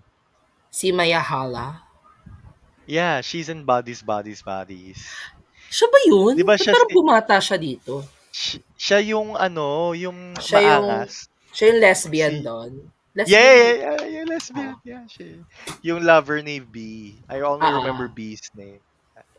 si 0.72 0.88
Maya 0.90 1.20
Hala. 1.20 1.84
Yeah, 2.88 3.20
she's 3.20 3.52
in 3.52 3.62
Bodies, 3.62 4.00
Bodies, 4.00 4.40
Bodies. 4.40 5.04
Siya 5.68 5.86
ba 5.92 6.00
yun? 6.08 6.34
Di 6.34 6.42
ba 6.42 6.56
siya 6.56 6.72
parang 6.72 6.90
bumata 6.90 7.36
siya 7.38 7.60
dito? 7.60 8.02
Si- 8.82 8.90
siya 8.90 8.98
yung 9.14 9.38
ano, 9.38 9.94
yung 9.94 10.34
Siya 10.42 10.58
yung, 10.58 10.86
maangas. 10.90 11.30
siya 11.54 11.64
yung 11.70 11.78
lesbian 11.78 12.34
Si, 12.34 12.42
doon. 12.42 12.72
yeah, 12.82 13.14
Lesbian 13.14 13.38
yeah, 13.38 13.54
ba? 13.54 13.78
yeah, 13.78 14.00
yeah, 14.10 14.24
lesbian. 14.26 14.72
Oo. 14.74 14.82
Yeah, 14.82 15.04
siya. 15.06 15.26
Yung 15.86 16.00
lover 16.02 16.42
ni 16.42 16.58
B. 16.58 16.76
I 17.30 17.38
only 17.46 17.62
Oo. 17.62 17.78
remember 17.78 18.10
B's 18.10 18.50
name. 18.58 18.82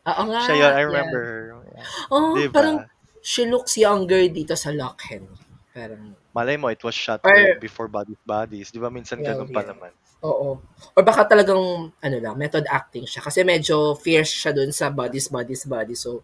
Oo 0.04 0.24
nga, 0.32 0.40
Siya 0.48 0.56
yun, 0.56 0.72
I 0.72 0.80
yeah. 0.80 0.88
remember 0.88 1.22
her. 1.24 1.44
Yeah. 1.76 1.86
Oh, 2.12 2.36
Di 2.36 2.48
parang 2.48 2.88
she 3.20 3.44
looks 3.48 3.76
younger 3.76 4.28
dito 4.32 4.56
sa 4.56 4.72
Lock 4.72 5.00
Henry. 5.08 5.32
Parang, 5.74 6.16
Malay 6.36 6.58
mo, 6.60 6.68
it 6.70 6.84
was 6.84 6.94
shot 6.94 7.24
or, 7.24 7.58
before 7.58 7.88
Bodies, 7.88 8.20
Bodies. 8.24 8.68
Di 8.70 8.80
ba 8.80 8.92
minsan 8.92 9.20
well, 9.24 9.44
ganun 9.44 9.50
pa 9.52 9.64
yeah. 9.64 9.72
naman. 9.74 9.92
Oo. 10.24 10.60
Or 10.94 11.02
baka 11.04 11.28
talagang, 11.28 11.92
ano 11.92 12.18
lang, 12.20 12.36
method 12.36 12.64
acting 12.70 13.04
siya. 13.08 13.24
Kasi 13.24 13.44
medyo 13.44 13.96
fierce 13.96 14.32
siya 14.32 14.52
dun 14.56 14.72
sa 14.72 14.88
bodies, 14.92 15.28
bodies, 15.28 15.64
bodies. 15.66 16.04
So, 16.04 16.22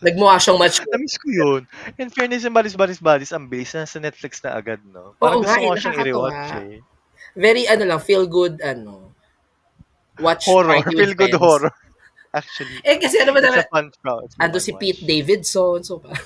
nagmukha 0.00 0.36
siyang 0.40 0.60
mature. 0.60 0.86
Namiss 0.92 1.16
ko 1.16 1.28
yun. 1.32 1.62
In 1.96 2.08
fairness, 2.12 2.44
yung 2.44 2.56
Bodies, 2.56 2.76
Bodies, 2.76 3.00
Bodies, 3.00 3.32
ang 3.32 3.48
base 3.48 3.72
na 3.76 3.88
sa 3.88 3.98
Netflix 4.00 4.40
na 4.44 4.56
agad, 4.56 4.80
no? 4.92 5.16
Parang 5.16 5.40
Oo 5.40 5.44
gusto 5.44 5.56
ko 5.56 5.72
eh, 5.72 5.80
siyang 5.80 5.96
i-rewatch 6.00 6.50
eh. 6.60 6.78
Very, 7.36 7.68
ano 7.68 7.84
lang, 7.84 8.00
feel 8.00 8.24
good, 8.24 8.60
ano, 8.64 9.12
watch 10.20 10.48
Horror. 10.48 10.80
Feel 10.88 11.12
good 11.12 11.36
friends. 11.36 11.44
horror. 11.44 11.72
Actually. 12.36 12.80
Eh, 12.84 13.00
kasi 13.00 13.16
ano 13.20 13.32
ba 13.32 13.40
naman, 13.40 13.64
ando 14.36 14.60
si 14.60 14.72
Pete. 14.76 15.04
Davidson, 15.04 15.80
so 15.80 16.00
parang, 16.00 16.20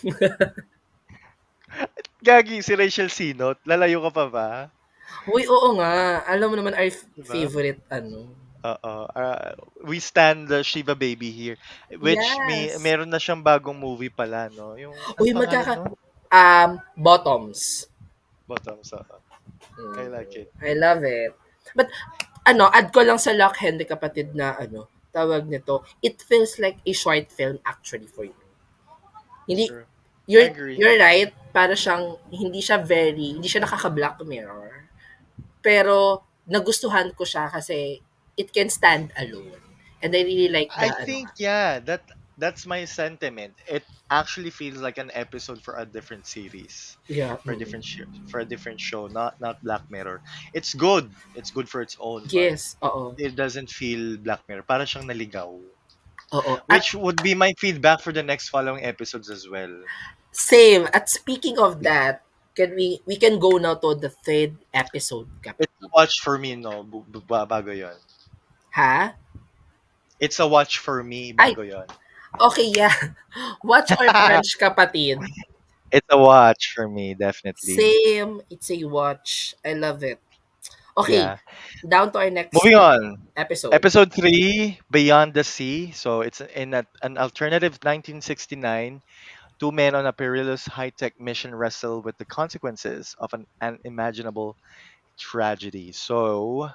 Gagi, 2.20 2.60
si 2.60 2.74
Rachel 2.74 3.08
Sinot. 3.08 3.62
Lalayo 3.64 4.02
ka 4.06 4.10
pa 4.10 4.26
ba? 4.26 4.48
uy, 5.28 5.44
oo 5.46 5.68
nga, 5.78 6.22
alam 6.26 6.48
mo 6.50 6.56
naman 6.56 6.74
our 6.74 6.90
Diba? 6.90 7.28
favorite, 7.28 7.82
ano. 7.92 8.30
Oo. 8.60 8.94
ah, 9.16 9.56
we 9.88 9.96
stand 9.96 10.44
the 10.44 10.60
Shiva 10.60 10.92
Baby 10.92 11.32
here. 11.32 11.56
Which 11.96 12.20
may 12.44 12.68
Yes. 12.68 12.82
meron 12.84 13.08
na 13.08 13.16
siyang 13.16 13.40
bagong 13.40 13.76
movie 13.80 14.12
pala, 14.12 14.52
no? 14.52 14.76
Yung 14.76 14.92
ano 14.92 15.16
Uy, 15.16 15.32
pangalan 15.32 15.40
magkaka, 15.64 15.72
no? 15.80 15.96
um, 16.28 16.70
bottoms. 16.92 17.88
Bottoms. 18.44 18.92
oo. 18.92 19.16
I 19.96 20.04
Mm, 20.04 20.12
like 20.12 20.32
it. 20.36 20.52
I 20.60 20.72
love 20.76 21.00
it. 21.08 21.32
But, 21.72 21.88
ano, 22.44 22.68
add 22.68 22.92
ko 22.92 23.00
lang 23.00 23.16
sa 23.16 23.32
Lock 23.32 23.56
Henry 23.64 23.88
kapatid 23.88 24.36
na, 24.36 24.52
ano, 24.60 24.92
tawag 25.08 25.48
nito, 25.48 25.82
it 26.04 26.20
feels 26.20 26.60
like 26.60 26.78
a 26.84 26.92
short 26.92 27.32
film 27.32 27.58
actually 27.64 28.06
for 28.06 28.28
you. 28.28 28.36
Hindi, 29.48 29.72
True. 29.72 29.88
I 29.88 29.88
you're, 30.28 30.48
agree. 30.52 30.76
you're 30.76 30.98
right, 31.00 31.32
para 31.50 31.72
siyang, 31.72 32.20
hindi 32.30 32.60
siya 32.60 32.78
very, 32.84 33.34
hindi 33.40 33.48
siya 33.48 33.64
nakaka-black 33.64 34.20
mirror. 34.28 34.86
Pero, 35.64 36.22
nagustuhan 36.46 37.10
ko 37.16 37.24
siya 37.24 37.48
kasi 37.48 38.02
it 38.36 38.52
can 38.52 38.68
stand 38.70 39.12
alone. 39.18 39.58
And 40.02 40.14
I 40.16 40.22
really 40.22 40.48
like 40.48 40.70
the, 40.72 40.80
I 40.80 40.84
ano, 40.96 41.04
think 41.04 41.28
yeah, 41.36 41.78
that 41.80 42.02
that's 42.38 42.64
my 42.64 42.84
sentiment. 42.86 43.52
It 43.68 43.84
actually 44.10 44.48
feels 44.48 44.78
like 44.80 44.96
an 44.96 45.10
episode 45.12 45.60
for 45.60 45.76
a 45.76 45.84
different 45.84 46.26
series, 46.26 46.96
yeah. 47.06 47.36
for 47.36 47.52
a 47.52 47.56
different 47.56 47.84
show, 47.84 48.04
for 48.32 48.40
a 48.40 48.44
different 48.48 48.80
show, 48.80 49.08
not 49.08 49.36
not 49.40 49.60
Black 49.62 49.84
Mirror. 49.90 50.22
It's 50.54 50.72
good. 50.72 51.10
It's 51.36 51.50
good 51.50 51.68
for 51.68 51.82
its 51.82 51.96
own, 52.00 52.24
Yes, 52.32 52.76
oo. 52.82 53.12
it 53.18 53.36
doesn't 53.36 53.68
feel 53.68 54.16
Black 54.16 54.40
Mirror. 54.48 54.64
Para 54.64 54.88
siyang 54.88 55.04
naligaw. 55.04 55.52
Oo. 56.32 56.54
At 56.56 56.64
Which 56.70 56.94
would 56.94 57.20
be 57.22 57.34
my 57.34 57.52
feedback 57.60 58.00
for 58.00 58.12
the 58.14 58.22
next 58.22 58.48
following 58.48 58.84
episodes 58.84 59.28
as 59.28 59.44
well. 59.50 59.84
same. 60.32 60.88
At 60.94 61.10
speaking 61.10 61.58
of 61.58 61.82
that, 61.82 62.22
can 62.56 62.72
we 62.74 63.02
we 63.04 63.18
can 63.18 63.38
go 63.38 63.58
now 63.58 63.74
to 63.76 63.94
the 63.98 64.08
third 64.08 64.56
episode, 64.72 65.28
It's 65.44 65.68
kapatid. 65.68 65.90
watch 65.92 66.14
for 66.22 66.38
me, 66.38 66.56
no? 66.56 66.82
Bu- 66.86 67.04
ba- 67.26 67.44
Bago 67.44 67.74
yon. 67.76 67.98
Ha? 68.74 69.14
It's 70.20 70.38
a 70.38 70.46
watch 70.46 70.78
for 70.78 71.02
me, 71.02 71.34
Ay, 71.38 71.54
bago 71.54 71.64
yon. 71.66 71.86
okay, 72.40 72.70
yeah. 72.76 72.92
Watch 73.64 73.90
or 73.92 73.96
French, 74.04 74.58
kapatid. 74.60 75.18
it's 75.90 76.06
a 76.10 76.18
watch 76.18 76.72
for 76.74 76.88
me, 76.88 77.14
definitely. 77.14 77.74
Same. 77.74 78.42
It's 78.50 78.70
a 78.70 78.84
watch. 78.84 79.54
I 79.64 79.74
love 79.74 80.02
it. 80.04 80.20
Okay, 80.98 81.22
Yeah. 81.22 81.38
down 81.88 82.12
to 82.12 82.18
our 82.18 82.30
next 82.30 82.52
Moving 82.54 82.74
on. 82.76 83.18
episode. 83.36 83.72
Episode 83.72 84.12
3, 84.12 84.78
Beyond 84.90 85.32
the 85.34 85.44
Sea. 85.44 85.92
So 85.92 86.20
it's 86.20 86.40
in 86.42 86.74
a, 86.74 86.84
an 87.02 87.16
alternative 87.16 87.78
1969. 87.80 89.00
Two 89.58 89.72
men 89.72 89.94
on 89.94 90.04
a 90.06 90.12
perilous 90.12 90.66
high 90.66 90.90
tech 90.90 91.20
mission 91.20 91.54
wrestle 91.54 92.02
with 92.02 92.18
the 92.18 92.24
consequences 92.26 93.14
of 93.18 93.32
an 93.32 93.46
unimaginable 93.62 94.56
tragedy. 95.18 95.92
So 95.92 96.70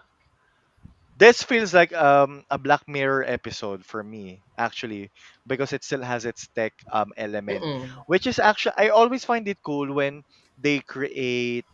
this 1.16 1.44
feels 1.44 1.74
like 1.74 1.94
um, 1.94 2.44
a 2.50 2.58
Black 2.58 2.84
Mirror 2.88 3.26
episode 3.28 3.86
for 3.86 4.04
me, 4.04 4.44
actually, 4.58 5.12
because 5.48 5.74
it 5.74 5.84
still 5.84 6.02
has 6.04 6.26
its 6.26 6.48
tech 6.56 6.74
um, 6.92 7.12
element, 7.18 7.66
Mm-mm. 7.66 8.06
which 8.08 8.28
is 8.28 8.40
actually, 8.40 8.76
I 8.78 8.90
always 8.90 9.26
find 9.26 9.48
it 9.48 9.60
cool 9.66 9.94
when 9.94 10.24
they 10.58 10.80
create 10.80 11.66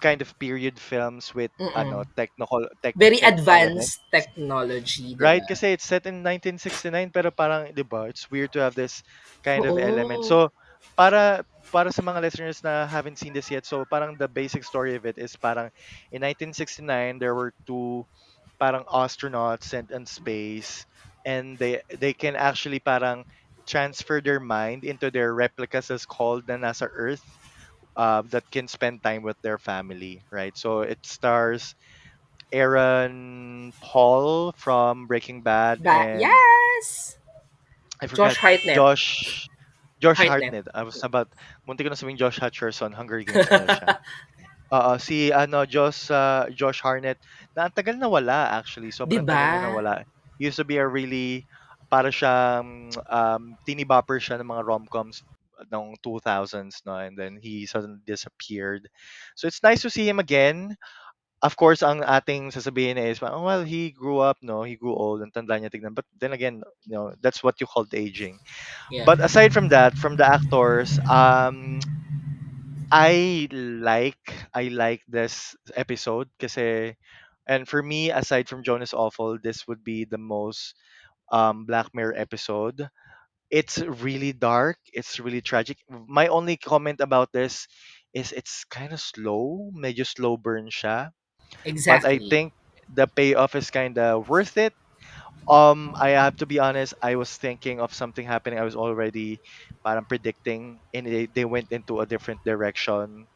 kind 0.00 0.20
of 0.22 0.38
period 0.38 0.78
films 0.80 1.34
with 1.34 1.50
ano 1.74 2.02
Mm-mm. 2.02 2.08
technical 2.16 2.66
tech 2.82 2.96
Very 2.96 3.20
tech 3.20 3.36
element 3.50 3.90
advanced 3.90 4.00
technology, 4.12 5.14
Right? 5.20 5.44
Kasi 5.46 5.76
it's 5.76 5.84
set 5.84 6.06
in 6.08 6.22
1969 6.24 7.12
pero 7.12 7.28
parang, 7.30 7.70
'di 7.76 7.84
ba, 7.84 8.08
it's 8.08 8.30
weird 8.32 8.52
to 8.56 8.60
have 8.64 8.74
this 8.74 9.04
kind 9.44 9.64
of 9.68 9.76
element. 9.76 10.24
Oo. 10.24 10.28
So, 10.28 10.48
para 10.96 11.44
para 11.70 11.92
sa 11.92 12.00
mga 12.02 12.20
listeners 12.24 12.64
na 12.64 12.88
haven't 12.88 13.20
seen 13.20 13.36
this 13.36 13.50
yet, 13.52 13.68
so 13.68 13.84
parang 13.84 14.16
the 14.16 14.26
basic 14.28 14.64
story 14.64 14.96
of 14.96 15.04
it 15.04 15.18
is 15.20 15.36
parang 15.36 15.68
in 16.10 16.24
1969 16.24 17.20
there 17.20 17.36
were 17.36 17.52
two 17.68 18.08
parang 18.60 18.84
astronauts 18.92 19.64
sent 19.64 19.90
in 19.90 20.06
space 20.06 20.86
and 21.24 21.58
they 21.58 21.82
they 21.98 22.12
can 22.14 22.36
actually 22.36 22.80
parang 22.80 23.24
transfer 23.66 24.20
their 24.20 24.40
mind 24.40 24.84
into 24.84 25.10
their 25.10 25.32
replicas 25.34 25.90
as 25.90 26.06
called 26.06 26.46
na 26.48 26.56
nasa 26.60 26.88
Earth 26.92 27.24
uh, 27.96 28.22
that 28.30 28.44
can 28.50 28.68
spend 28.68 29.02
time 29.02 29.22
with 29.22 29.36
their 29.42 29.58
family, 29.58 30.24
right? 30.30 30.56
So 30.56 30.82
it 30.82 31.00
stars 31.06 31.74
Aaron 32.52 33.72
Paul 33.80 34.52
from 34.56 35.06
Breaking 35.08 35.42
Bad 35.42 35.82
Ba- 35.82 36.06
and 36.12 36.20
yes! 36.20 37.16
I 38.00 38.06
Josh 38.06 38.36
Hartnett. 38.38 38.76
Josh 38.76 39.50
Josh 40.00 40.18
Hartnett. 40.18 40.54
Hartnett. 40.54 40.68
I 40.74 40.82
was 40.82 41.02
about 41.02 41.32
munti 41.68 41.84
ko 41.84 41.90
na 41.90 41.96
sabing 41.98 42.16
Josh 42.18 42.38
Hutcherson, 42.40 42.94
Hunger 42.94 43.20
Games 43.22 43.50
na 43.52 43.66
siya. 43.68 43.96
Oo, 44.70 44.92
si 45.02 45.34
ano 45.34 45.66
Josh 45.66 46.10
uh, 46.14 46.46
Josh 46.54 46.78
Hartnett 46.78 47.18
na 47.58 47.66
ang 47.66 47.74
tagal 47.74 47.98
na 47.98 48.06
wala 48.06 48.54
actually. 48.54 48.94
Sobrang 48.94 49.26
tagal 49.26 49.50
na 49.50 49.58
diba? 49.58 50.06
He 50.38 50.46
used 50.46 50.58
to 50.62 50.66
be 50.66 50.78
a 50.78 50.86
really 50.86 51.44
para 51.90 52.10
siyang 52.14 52.94
um 53.10 53.58
teeny 53.66 53.82
bopper 53.82 54.22
siya 54.22 54.38
ng 54.38 54.46
mga 54.46 54.62
rom-coms 54.62 55.26
ng 55.68 55.98
2000s 56.00 56.86
no 56.86 56.96
and 56.96 57.18
then 57.18 57.36
he 57.36 57.66
suddenly 57.66 58.00
disappeared. 58.06 58.86
So 59.34 59.50
it's 59.50 59.62
nice 59.62 59.82
to 59.82 59.90
see 59.90 60.06
him 60.06 60.22
again. 60.22 60.78
Of 61.42 61.56
course, 61.56 61.80
ang 61.80 62.04
ating 62.04 62.52
sasabihin 62.52 63.00
is, 63.00 63.22
oh, 63.24 63.40
well, 63.44 63.64
he 63.64 63.92
grew 63.96 64.20
up, 64.20 64.36
no? 64.44 64.60
He 64.60 64.76
grew 64.76 64.92
old, 64.92 65.24
ang 65.24 65.32
tanda 65.32 65.56
niya 65.56 65.72
tignan. 65.72 65.96
But 65.96 66.04
then 66.20 66.36
again, 66.36 66.60
you 66.84 66.92
know, 66.92 67.16
that's 67.24 67.40
what 67.40 67.60
you 67.64 67.66
call 67.66 67.88
aging. 67.96 68.36
Yeah. 68.90 69.04
But 69.06 69.20
aside 69.24 69.52
from 69.52 69.68
that, 69.72 69.96
from 69.96 70.16
the 70.16 70.26
actors, 70.28 71.00
um, 71.08 71.80
I 72.90 73.48
like 73.52 74.34
I 74.54 74.68
like 74.70 75.02
this 75.08 75.54
episode 75.74 76.28
kasi 76.38 76.94
and 77.46 77.66
for 77.68 77.82
me 77.82 78.10
aside 78.10 78.48
from 78.48 78.62
Jonas 78.62 78.94
Awful 78.94 79.38
this 79.42 79.66
would 79.66 79.82
be 79.84 80.04
the 80.04 80.18
most 80.18 80.74
um, 81.32 81.66
Black 81.66 81.88
Mirror 81.94 82.14
episode. 82.16 82.88
It's 83.50 83.78
really 83.78 84.32
dark. 84.32 84.78
It's 84.92 85.20
really 85.20 85.42
tragic. 85.42 85.78
My 85.88 86.28
only 86.28 86.56
comment 86.56 87.00
about 87.00 87.32
this 87.32 87.68
is 88.14 88.32
it's 88.32 88.64
kind 88.66 88.92
of 88.92 89.00
slow. 89.00 89.70
Medyo 89.74 90.06
slow 90.06 90.36
burn 90.36 90.68
siya. 90.70 91.12
But 91.86 92.04
I 92.04 92.18
Exactly. 92.18 92.30
think 92.30 92.54
the 92.88 93.06
payoff 93.08 93.54
is 93.54 93.70
kind 93.70 93.98
of 93.98 94.28
worth 94.28 94.56
it. 94.56 94.74
Um, 95.48 95.94
I 95.98 96.10
have 96.10 96.36
to 96.38 96.46
be 96.46 96.58
honest. 96.58 96.94
I 97.02 97.16
was 97.16 97.30
thinking 97.36 97.80
of 97.80 97.94
something 97.94 98.24
happening. 98.26 98.58
I 98.58 98.64
was 98.64 98.76
already, 98.76 99.40
parang 99.84 100.04
predicting, 100.04 100.80
and 100.94 101.06
they, 101.06 101.26
they 101.26 101.44
went 101.44 101.72
into 101.72 102.00
a 102.00 102.06
different 102.06 102.44
direction. 102.44 103.26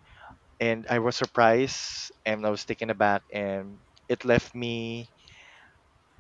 And 0.60 0.86
I 0.88 0.98
was 1.00 1.16
surprised, 1.16 2.12
and 2.24 2.46
I 2.46 2.50
was 2.50 2.64
taken 2.64 2.90
aback, 2.90 3.22
and 3.32 3.78
it 4.08 4.24
left 4.24 4.54
me 4.54 5.08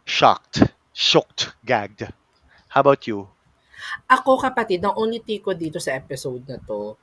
shocked, 0.06 0.62
shocked, 0.92 1.52
gagged. 1.64 2.08
How 2.68 2.80
about 2.80 3.06
you? 3.06 3.28
Ako 4.08 4.40
kapatid, 4.40 4.80
ang 4.84 4.96
only 4.96 5.20
take 5.20 5.44
dito 5.56 5.78
sa 5.80 5.92
episode 6.00 6.42
na 6.48 6.56
'to, 6.56 6.96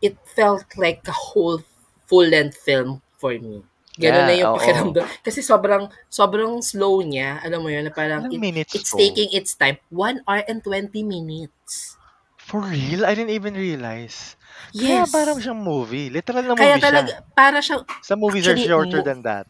it 0.00 0.16
felt 0.36 0.66
like 0.76 1.02
a 1.08 1.16
whole 1.32 1.60
full-length 2.08 2.56
film 2.56 3.00
for 3.20 3.32
me. 3.38 3.64
Gano'n 3.94 4.26
na 4.26 4.34
Yeah, 4.34 4.40
yung 4.42 4.50
oo. 4.50 4.58
pakiramdam. 4.58 5.06
Kasi 5.22 5.38
sobrang 5.38 5.86
sobrang 6.10 6.58
slow 6.60 6.98
niya, 7.00 7.38
alam 7.40 7.62
mo 7.62 7.70
yun, 7.70 7.86
na 7.86 7.94
parang 7.94 8.26
it 8.26 8.42
minutes 8.42 8.74
it's 8.74 8.90
to? 8.90 8.98
taking 8.98 9.30
its 9.30 9.54
time. 9.54 9.78
1 9.90 10.26
hour 10.26 10.42
and 10.50 10.60
20 10.66 10.90
minutes. 11.06 11.94
For 12.36 12.60
real? 12.60 13.06
I 13.06 13.14
didn't 13.14 13.32
even 13.32 13.54
realize. 13.54 14.36
Kaya 14.76 15.06
parang 15.06 15.38
Yes. 15.38 15.46
siyang 15.46 15.62
movie. 15.62 16.10
Literal 16.10 16.44
na 16.44 16.54
Kaya 16.54 16.76
movie 16.76 16.82
siya. 16.82 16.90
talaga, 16.90 17.12
para 17.32 17.58
siyang, 17.62 17.82
Some 18.02 18.20
movies 18.20 18.44
are 18.44 18.52
actually, 18.52 18.68
shorter 18.68 19.00
mo- 19.00 19.06
than 19.06 19.22
that. 19.22 19.46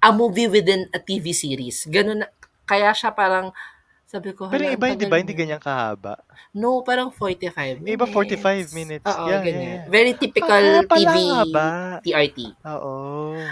a 0.00 0.10
movie 0.12 0.48
within 0.48 0.90
a 0.92 1.00
TV 1.00 1.32
series. 1.32 1.88
Ganun 1.88 2.22
na, 2.22 2.28
kaya 2.64 2.92
siya 2.92 3.14
parang, 3.14 3.54
sabi 4.04 4.30
ko, 4.30 4.46
Pero 4.46 4.62
iba, 4.64 4.86
tagal 4.86 5.08
ba? 5.08 5.16
Hindi 5.18 5.34
ganyan 5.34 5.58
kahaba. 5.58 6.20
No, 6.52 6.80
parang 6.80 7.10
45 7.10 7.80
Yung 7.80 7.84
minutes. 7.84 7.96
iba 7.96 8.06
45 8.06 8.70
minutes. 8.72 9.06
Oo, 9.06 9.26
Yeah, 9.26 9.42
ganyan. 9.42 9.64
yeah. 9.64 9.84
Very 9.88 10.12
Ah, 10.12 10.18
typical 10.18 10.64
pala 10.86 11.10
TV 11.10 11.16
haba. 11.26 11.66
TRT. 12.00 12.38
Oo. 12.62 12.94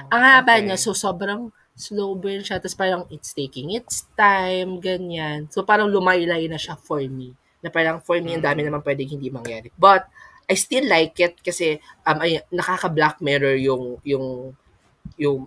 Ang 0.08 0.22
haba 0.22 0.52
Okay. 0.56 0.64
niya, 0.64 0.76
so 0.76 0.92
sobrang 0.92 1.48
slow 1.74 2.14
burn 2.14 2.40
siya. 2.40 2.60
Tapos 2.60 2.76
parang 2.76 3.02
it's 3.08 3.32
taking 3.32 3.72
its 3.72 4.06
time, 4.14 4.78
ganyan. 4.78 5.48
So 5.48 5.64
parang 5.64 5.88
lumaylay 5.88 6.46
na 6.46 6.60
siya 6.60 6.76
for 6.76 7.00
me. 7.00 7.32
Na 7.58 7.70
parang 7.70 7.98
for 7.98 8.20
me, 8.20 8.34
ang 8.34 8.44
dami 8.44 8.62
Mm. 8.62 8.66
naman 8.68 8.82
pwedeng 8.82 9.10
hindi 9.10 9.28
mangyari. 9.28 9.72
But, 9.74 10.06
I 10.44 10.54
still 10.54 10.84
like 10.84 11.16
it 11.16 11.38
kasi 11.38 11.78
um, 12.02 12.18
ay, 12.18 12.42
nakaka-black 12.50 13.18
mirror 13.18 13.54
yung, 13.54 14.02
yung, 14.02 14.52
yung 15.16 15.46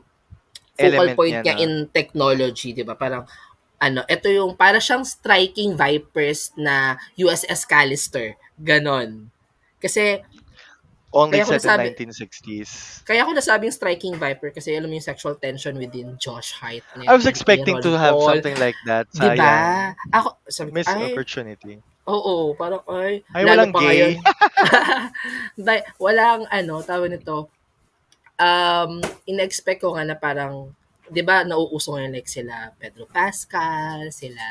focal 0.74 0.82
Element 0.82 1.16
point 1.16 1.36
niya, 1.36 1.44
niya 1.46 1.56
no? 1.56 1.62
in 1.62 1.72
technology, 1.88 2.72
di 2.72 2.82
ba? 2.82 2.96
Parang, 2.96 3.28
ano, 3.78 4.02
ito 4.08 4.28
yung, 4.30 4.56
para 4.56 4.80
siyang 4.80 5.04
striking 5.04 5.76
Vipers 5.76 6.52
na 6.56 6.96
USS 7.16 7.68
Callister. 7.68 8.36
Ganon. 8.56 9.28
Kasi, 9.80 10.24
Only 11.16 11.40
Kaya 11.40 11.48
set 11.48 11.64
in 11.64 11.64
nasabi- 11.64 11.96
1960s. 11.96 12.72
kaya 13.08 13.24
ako 13.24 13.40
nasabing 13.40 13.72
striking 13.72 14.20
Viper 14.20 14.52
kasi 14.52 14.76
alam 14.76 14.92
mo 14.92 15.00
yung 15.00 15.08
sexual 15.08 15.40
tension 15.40 15.72
within 15.80 16.20
Josh 16.20 16.52
Height. 16.60 16.84
I 17.08 17.16
was 17.16 17.24
expecting 17.24 17.80
to 17.80 17.96
have 17.96 18.20
something 18.20 18.60
like 18.60 18.76
that. 18.84 19.08
Di 19.16 19.24
ba? 19.24 19.40
Sayang. 19.40 19.96
Ako, 20.12 20.28
sabi 20.52 20.70
ko, 20.70 20.76
Missed 20.76 20.92
ay, 20.92 21.16
opportunity. 21.16 21.74
oo, 22.04 22.52
parang, 22.60 22.84
ay, 22.92 23.24
Ay, 23.32 23.48
walang 23.48 23.72
gay. 23.80 24.20
walang, 26.04 26.52
ano, 26.52 26.84
tawag 26.84 27.16
nito, 27.16 27.48
um, 28.36 29.00
in-expect 29.24 29.88
ko 29.88 29.96
nga 29.96 30.04
na 30.04 30.20
parang, 30.20 30.76
di 31.10 31.22
ba, 31.22 31.46
nauuso 31.46 31.96
ngayon 31.96 32.14
like 32.14 32.30
sila 32.30 32.74
Pedro 32.78 33.06
Pascal, 33.10 34.10
sila, 34.10 34.44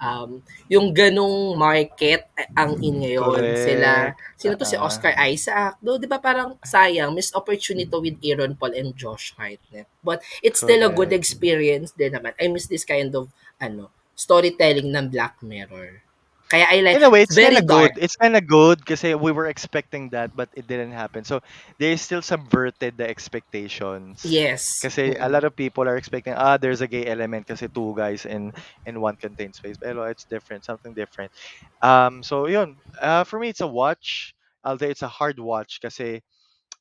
um, 0.00 0.42
yung 0.68 0.92
ganong 0.92 1.56
market 1.56 2.28
eh, 2.36 2.48
ang 2.52 2.76
in 2.84 3.00
ngayon. 3.00 3.40
Correct. 3.40 3.64
Sila, 3.64 3.90
sino 4.36 4.52
to 4.60 4.66
si. 4.68 4.76
Oscar 4.76 5.14
Isaac? 5.16 5.80
Do, 5.80 5.96
di 5.96 6.08
ba 6.10 6.20
parang 6.20 6.60
sayang, 6.60 7.14
missed 7.16 7.34
opportunity 7.34 7.88
with 7.88 8.20
Aaron 8.20 8.54
Paul 8.58 8.76
and 8.76 8.92
Josh 8.92 9.32
Hartnett. 9.36 9.88
But 10.04 10.20
it's 10.44 10.60
still 10.60 10.84
a 10.84 10.92
good 10.92 11.10
Correct. 11.10 11.20
experience 11.24 11.96
din 11.96 12.12
naman. 12.12 12.36
I 12.36 12.48
miss 12.52 12.68
this 12.68 12.84
kind 12.84 13.12
of, 13.16 13.32
ano, 13.56 13.88
storytelling 14.14 14.92
ng 14.92 15.10
Black 15.10 15.40
Mirror. 15.42 16.04
Kaya 16.48 16.66
I 16.68 16.80
like, 16.84 16.96
In 16.96 17.02
a 17.02 17.10
way, 17.10 17.22
it's 17.22 17.34
very 17.34 17.56
kind 17.56 17.64
of 17.64 17.66
good. 17.66 17.88
dark. 17.88 17.92
It's 17.96 18.16
kind 18.16 18.36
of 18.36 18.46
good 18.46 18.84
kasi 18.84 19.14
we 19.16 19.32
were 19.32 19.46
expecting 19.46 20.10
that 20.10 20.36
but 20.36 20.48
it 20.54 20.68
didn't 20.68 20.92
happen. 20.92 21.24
So, 21.24 21.40
they 21.78 21.96
still 21.96 22.20
subverted 22.22 22.96
the 23.00 23.08
expectations. 23.08 24.22
Yes. 24.24 24.78
Kasi 24.80 25.16
a 25.16 25.28
lot 25.28 25.44
of 25.44 25.56
people 25.56 25.88
are 25.88 25.96
expecting, 25.96 26.34
ah, 26.36 26.56
there's 26.60 26.80
a 26.82 26.86
gay 26.86 27.06
element 27.08 27.48
kasi 27.48 27.66
two 27.68 27.94
guys 27.96 28.26
in 28.28 28.52
in 28.84 29.00
one 29.00 29.16
contained 29.16 29.56
space. 29.56 29.76
Pero 29.80 30.04
it's 30.04 30.24
different, 30.28 30.64
something 30.68 30.92
different. 30.92 31.32
Um, 31.80 32.22
so 32.22 32.46
yun, 32.46 32.76
uh, 33.00 33.24
for 33.24 33.40
me, 33.40 33.48
it's 33.48 33.64
a 33.64 33.68
watch. 33.68 34.36
Although 34.64 34.88
it's 34.88 35.02
a 35.04 35.08
hard 35.12 35.40
watch 35.40 35.80
kasi 35.80 36.20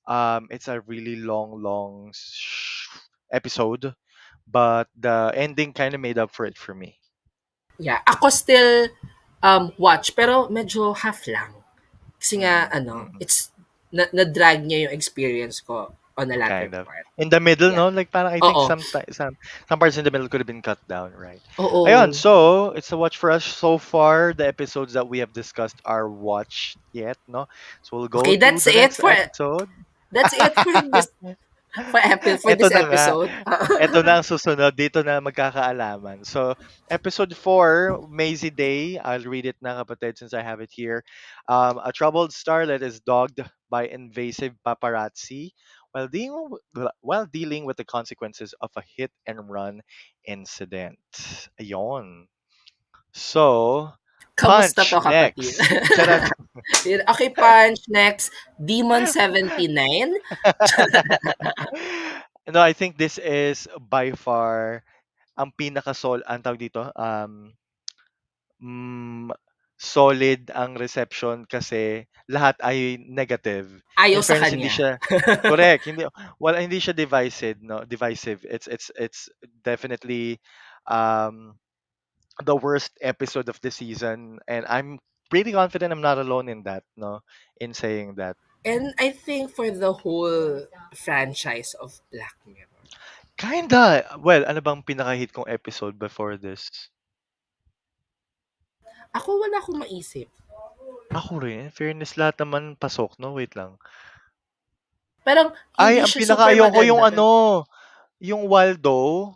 um, 0.08 0.48
it's 0.52 0.68
a 0.68 0.80
really 0.88 1.16
long, 1.20 1.64
long 1.64 2.12
sh- 2.16 2.88
episode. 3.32 3.96
But 4.44 4.92
the 5.00 5.32
ending 5.36 5.72
kind 5.72 5.96
of 5.96 6.02
made 6.04 6.20
up 6.20 6.36
for 6.36 6.44
it 6.46 6.60
for 6.60 6.76
me. 6.76 7.00
Yeah. 7.80 8.00
Ako 8.08 8.28
still 8.30 8.88
um, 9.44 9.72
watch, 9.78 10.16
pero 10.16 10.48
medyo 10.50 10.96
half 10.96 11.28
lang. 11.28 11.52
Kasi 12.18 12.40
nga, 12.42 12.72
Mm, 12.72 12.78
ano, 12.80 12.94
it's, 13.20 13.52
na, 13.92 14.08
na-drag 14.16 14.64
niya 14.64 14.88
yung 14.88 14.94
experience 14.96 15.60
ko 15.60 15.92
on 16.18 16.30
the 16.30 16.38
latter 16.38 16.70
Kind 16.70 16.74
of. 16.78 16.86
part. 16.86 17.06
In 17.18 17.30
the 17.30 17.40
middle, 17.40 17.70
Yeah. 17.70 17.78
no? 17.78 17.90
Like 17.90 18.10
parang 18.10 18.34
I 18.34 18.40
think 18.40 18.56
Oo. 18.58 18.66
some, 18.70 18.82
some 19.12 19.34
some 19.70 19.78
parts 19.82 19.98
in 19.98 20.06
the 20.06 20.10
middle 20.14 20.30
could 20.30 20.42
have 20.42 20.50
been 20.50 20.62
cut 20.62 20.78
down, 20.88 21.14
right? 21.18 21.42
Oo. 21.60 21.86
Ayun, 21.86 22.14
so 22.14 22.70
it's 22.78 22.90
a 22.94 22.98
watch 22.98 23.18
for 23.18 23.30
us 23.30 23.42
so 23.46 23.78
far. 23.78 24.34
The 24.34 24.46
episodes 24.48 24.94
that 24.94 25.06
we 25.10 25.20
have 25.26 25.34
discussed 25.34 25.78
are 25.86 26.06
watched 26.10 26.78
yet, 26.94 27.18
no? 27.28 27.50
So 27.86 27.98
we'll 27.98 28.10
go 28.14 28.22
Okay, 28.22 28.38
that's 28.38 28.66
it 28.66 28.94
for- 28.94 29.10
episode. 29.14 29.70
That's 30.14 30.34
it 30.38 30.54
for 30.54 30.74
this 30.94 31.10
for, 31.74 32.00
epi- 32.00 32.38
for 32.38 32.54
Ito 32.54 32.70
this 32.70 32.70
na 32.70 32.82
episode. 32.86 33.30
Ito 33.86 34.00
na 34.06 34.22
ang 34.22 34.26
susunod. 34.26 34.78
Dito 34.78 35.02
na 35.02 35.18
magkakaalaman. 35.18 36.22
So, 36.22 36.54
episode 36.90 37.34
4, 37.34 38.06
Maisie 38.10 38.54
Day. 38.54 38.98
I'll 39.02 39.26
read 39.26 39.50
it 39.50 39.58
na 39.62 39.82
kapatid 39.82 40.18
since 40.18 40.34
I 40.34 40.46
have 40.46 40.62
it 40.62 40.70
here. 40.70 41.02
Um, 41.50 41.82
a 41.82 41.92
troubled 41.92 42.32
starlet 42.32 42.82
is 42.86 43.02
dogged 43.02 43.42
by 43.74 43.90
invasive 43.90 44.54
paparazzi 44.62 45.58
while 45.94 46.08
dealing, 46.08 46.54
while 47.02 47.26
dealing 47.26 47.66
with 47.66 47.78
the 47.78 47.86
consequences 47.86 48.54
of 48.62 48.70
a 48.78 48.84
hit 48.86 49.10
and 49.26 49.50
run 49.50 49.82
incident. 50.26 51.02
Ayon. 51.58 52.30
So, 53.14 53.94
Kamusta 54.34 54.82
Punch 54.82 54.90
to, 54.90 54.98
kapatid? 54.98 55.54
okay, 57.12 57.30
Punch. 57.30 57.86
Next, 57.86 58.34
Demon 58.58 59.06
79. 59.06 60.14
no, 62.54 62.62
I 62.62 62.74
think 62.74 62.98
this 62.98 63.22
is 63.22 63.70
by 63.78 64.12
far 64.18 64.82
ang 65.38 65.54
pinaka-sol, 65.54 66.22
ang 66.26 66.42
tawag 66.42 66.62
dito, 66.62 66.90
um, 66.98 67.54
mm, 68.62 69.30
solid 69.84 70.48
ang 70.54 70.78
reception 70.78 71.44
kasi 71.44 72.06
lahat 72.30 72.56
ay 72.64 73.02
negative. 73.04 73.82
Ayaw 74.00 74.22
In 74.22 74.26
sa 74.26 74.34
fairness, 74.40 74.54
hindi 74.54 74.70
kanya. 74.72 74.78
siya 74.78 74.92
correct. 75.52 75.84
Hindi 75.90 76.02
wala 76.40 76.64
hindi 76.64 76.80
siya 76.80 76.96
divisive, 76.96 77.60
no? 77.60 77.84
Divisive. 77.84 78.48
It's 78.48 78.70
it's 78.72 78.88
it's 78.96 79.28
definitely 79.66 80.40
um 80.88 81.58
the 82.42 82.56
worst 82.56 82.98
episode 83.02 83.50
of 83.50 83.62
the 83.62 83.70
season 83.70 84.40
and 84.48 84.66
I'm 84.66 84.98
pretty 85.30 85.52
confident 85.52 85.94
I'm 85.94 86.02
not 86.02 86.18
alone 86.18 86.50
in 86.50 86.64
that, 86.64 86.84
no? 86.98 87.22
In 87.60 87.74
saying 87.74 88.16
that. 88.18 88.38
And 88.66 88.94
I 88.98 89.12
think 89.12 89.52
for 89.52 89.70
the 89.70 89.92
whole 89.92 90.66
franchise 90.96 91.76
of 91.82 92.00
Black 92.12 92.38
Mirror. 92.48 92.70
Kinda. 93.36 94.06
Well, 94.22 94.46
ano 94.46 94.62
bang 94.62 94.86
pinaka-hit 94.86 95.34
kong 95.34 95.50
episode 95.50 95.98
before 95.98 96.38
this? 96.38 96.70
Ako 99.14 99.42
wala 99.42 99.58
akong 99.62 99.82
maisip. 99.82 100.30
Ako 101.14 101.42
rin. 101.42 101.70
Fairness, 101.74 102.18
lahat 102.18 102.42
naman 102.42 102.78
pasok, 102.78 103.18
no? 103.18 103.34
Wait 103.38 103.54
lang. 103.54 103.78
Parang 105.26 105.54
Ay, 105.78 106.02
ang 106.04 106.10
pinaka 106.10 106.52
ayoko 106.52 106.82
yung 106.84 107.02
ano, 107.02 107.64
yung 108.22 108.46
Waldo. 108.48 109.34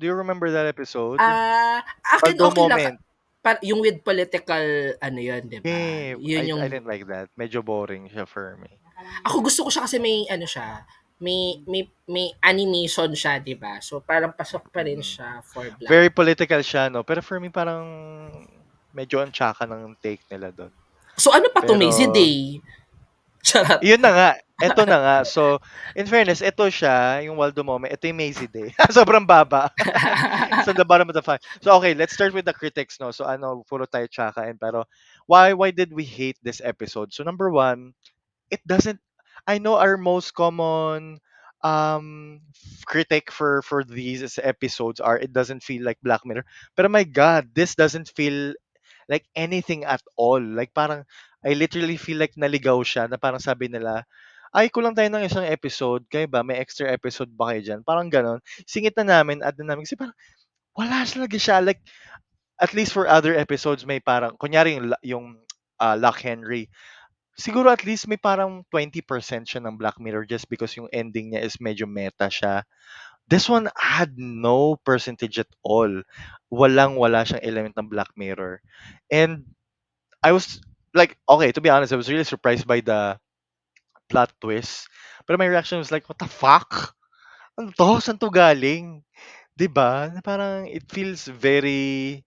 Do 0.00 0.08
you 0.08 0.16
remember 0.16 0.48
that 0.48 0.64
episode? 0.64 1.20
Ah, 1.20 1.84
akin 2.10 2.32
Waldo 2.34 2.44
okay 2.48 2.56
lang. 2.56 2.70
moment. 2.72 2.96
Pa- 3.40 3.60
yung 3.60 3.80
with 3.80 4.00
political, 4.00 4.64
ano 4.96 5.18
yun, 5.18 5.42
di 5.44 5.60
ba? 5.60 5.64
Eh, 5.66 6.12
Yun 6.14 6.40
I, 6.40 6.48
yung, 6.48 6.60
I 6.60 6.68
didn't 6.68 6.88
like 6.88 7.04
that. 7.06 7.28
Medyo 7.34 7.60
boring 7.60 8.08
siya 8.08 8.24
for 8.24 8.56
me. 8.56 8.72
ako 9.24 9.40
gusto 9.42 9.60
ko 9.64 9.68
siya 9.68 9.84
kasi 9.84 9.96
may, 9.96 10.28
ano 10.28 10.44
siya, 10.44 10.84
may, 11.16 11.60
may, 11.64 11.84
may 12.04 12.32
animation 12.38 13.12
siya, 13.12 13.36
di 13.38 13.52
ba? 13.52 13.80
So, 13.80 14.00
parang 14.00 14.32
pasok 14.32 14.68
pa 14.68 14.80
rin 14.80 15.00
Mm. 15.00 15.04
siya 15.06 15.28
for 15.42 15.64
Black. 15.70 15.88
Very 15.88 16.08
political 16.08 16.60
siya, 16.60 16.88
no? 16.88 17.00
Pero 17.00 17.20
for 17.20 17.36
me, 17.36 17.48
parang 17.48 17.84
medyo 18.90 19.20
ang 19.20 19.28
tsaka 19.30 19.64
ng 19.64 19.96
take 19.98 20.20
nila 20.26 20.48
doon. 20.50 20.72
so, 21.14 21.32
ano 21.32 21.48
pa 21.48 21.60
to, 21.60 21.72
Pero- 21.72 21.80
Maisie 21.80 22.08
Day? 22.08 22.60
Charot. 23.44 23.80
Yun 23.82 24.00
na 24.04 24.10
nga. 24.12 24.30
Eto 24.60 24.84
na 24.84 24.98
nga. 25.00 25.16
So, 25.24 25.56
in 25.96 26.04
fairness, 26.04 26.44
ito 26.44 26.68
siya, 26.68 27.24
yung 27.24 27.40
Waldo 27.40 27.64
Moment. 27.64 27.88
Ito 27.96 28.12
yung 28.12 28.20
Mazy 28.20 28.44
Day. 28.44 28.76
Sobrang 28.92 29.24
baba. 29.24 29.72
so, 30.64 30.76
the 30.76 30.84
bottom 30.84 31.08
of 31.08 31.16
the 31.16 31.24
five. 31.24 31.40
So, 31.64 31.72
okay, 31.80 31.96
let's 31.96 32.12
start 32.12 32.36
with 32.36 32.44
the 32.44 32.52
critics, 32.52 33.00
no? 33.00 33.08
So, 33.10 33.24
ano, 33.24 33.64
puro 33.64 33.88
tayo 33.88 34.04
tsakain. 34.12 34.60
Pero, 34.60 34.84
why, 35.24 35.56
why 35.56 35.72
did 35.72 35.92
we 35.96 36.04
hate 36.04 36.36
this 36.44 36.60
episode? 36.60 37.16
So, 37.16 37.24
number 37.24 37.48
one, 37.48 37.96
it 38.50 38.60
doesn't, 38.66 39.00
I 39.46 39.58
know 39.58 39.76
our 39.76 39.96
most 39.96 40.34
common 40.34 41.20
um 41.60 42.40
critic 42.86 43.30
for 43.30 43.60
for 43.62 43.84
these 43.84 44.38
episodes 44.42 45.00
are 45.00 45.18
it 45.18 45.32
doesn't 45.32 45.62
feel 45.62 45.84
like 45.84 45.98
Black 46.02 46.24
Mirror. 46.24 46.44
But 46.76 46.90
my 46.90 47.04
God, 47.04 47.52
this 47.54 47.74
doesn't 47.74 48.08
feel 48.16 48.54
like 49.08 49.26
anything 49.36 49.84
at 49.84 50.02
all. 50.16 50.40
Like 50.40 50.72
parang 50.74 51.04
I 51.40 51.56
literally 51.56 51.96
feel 51.96 52.20
like 52.20 52.36
naligaw 52.36 52.80
siya 52.84 53.08
na 53.08 53.16
parang 53.16 53.40
sabi 53.40 53.68
nila, 53.72 54.04
ay 54.50 54.66
kulang 54.68 54.98
tayo 54.98 55.06
ng 55.08 55.24
isang 55.24 55.46
episode, 55.46 56.02
kayo 56.10 56.26
ba 56.26 56.42
may 56.42 56.58
extra 56.58 56.90
episode 56.90 57.30
ba 57.30 57.54
kayo 57.54 57.62
dyan? 57.62 57.80
Parang 57.86 58.10
ganon. 58.10 58.42
Singit 58.66 58.98
na 58.98 59.22
namin, 59.22 59.46
add 59.46 59.54
na 59.62 59.72
namin. 59.72 59.86
Kasi 59.86 59.94
parang 59.94 60.16
wala 60.74 61.06
talaga 61.06 61.38
siya. 61.38 61.62
Like, 61.62 61.80
at 62.58 62.74
least 62.74 62.92
for 62.92 63.06
other 63.06 63.32
episodes, 63.38 63.86
may 63.86 64.02
parang, 64.02 64.34
kunyari 64.36 64.76
yung, 64.76 64.92
yung 65.06 65.26
uh, 65.78 65.96
Lock 65.96 66.20
Henry, 66.26 66.68
siguro 67.38 67.70
at 67.72 67.86
least 67.86 68.10
may 68.10 68.18
parang 68.18 68.66
20% 68.68 69.00
siya 69.48 69.62
ng 69.64 69.78
Black 69.80 69.96
Mirror 69.96 70.28
just 70.28 70.50
because 70.50 70.76
yung 70.76 70.90
ending 70.92 71.32
niya 71.32 71.46
is 71.46 71.56
medyo 71.62 71.88
meta 71.88 72.28
siya. 72.28 72.66
This 73.30 73.46
one 73.46 73.70
had 73.78 74.18
no 74.18 74.74
percentage 74.82 75.38
at 75.38 75.50
all. 75.62 76.02
Walang 76.50 76.98
wala 76.98 77.22
siyang 77.22 77.46
element 77.46 77.74
ng 77.78 77.86
Black 77.86 78.10
Mirror. 78.18 78.58
And 79.08 79.46
I 80.20 80.34
was 80.34 80.60
like, 80.94 81.18
okay, 81.28 81.52
to 81.52 81.60
be 81.60 81.70
honest, 81.70 81.92
I 81.92 81.96
was 81.96 82.10
really 82.10 82.24
surprised 82.24 82.66
by 82.66 82.80
the 82.80 83.18
plot 84.08 84.32
twist. 84.40 84.88
Pero 85.26 85.38
my 85.38 85.46
reaction 85.46 85.78
was 85.78 85.90
like, 85.94 86.08
what 86.08 86.18
the 86.18 86.30
fuck? 86.30 86.94
Ano 87.58 87.70
to? 87.76 88.02
Saan 88.02 88.18
to 88.18 88.30
galing? 88.32 89.04
'Di 89.54 89.68
ba? 89.68 90.08
Parang 90.24 90.64
it 90.64 90.88
feels 90.88 91.28
very 91.28 92.24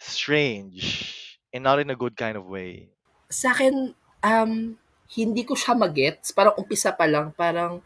strange 0.00 1.36
and 1.52 1.60
not 1.60 1.78
in 1.78 1.92
a 1.92 1.98
good 1.98 2.16
kind 2.16 2.34
of 2.34 2.48
way. 2.48 2.88
Sa 3.28 3.52
akin, 3.52 3.92
um, 4.24 4.52
hindi 5.12 5.42
ko 5.44 5.52
siya 5.52 5.76
magets. 5.76 6.32
Parang 6.32 6.56
umpisa 6.56 6.96
pa 6.96 7.04
lang, 7.04 7.36
parang 7.36 7.84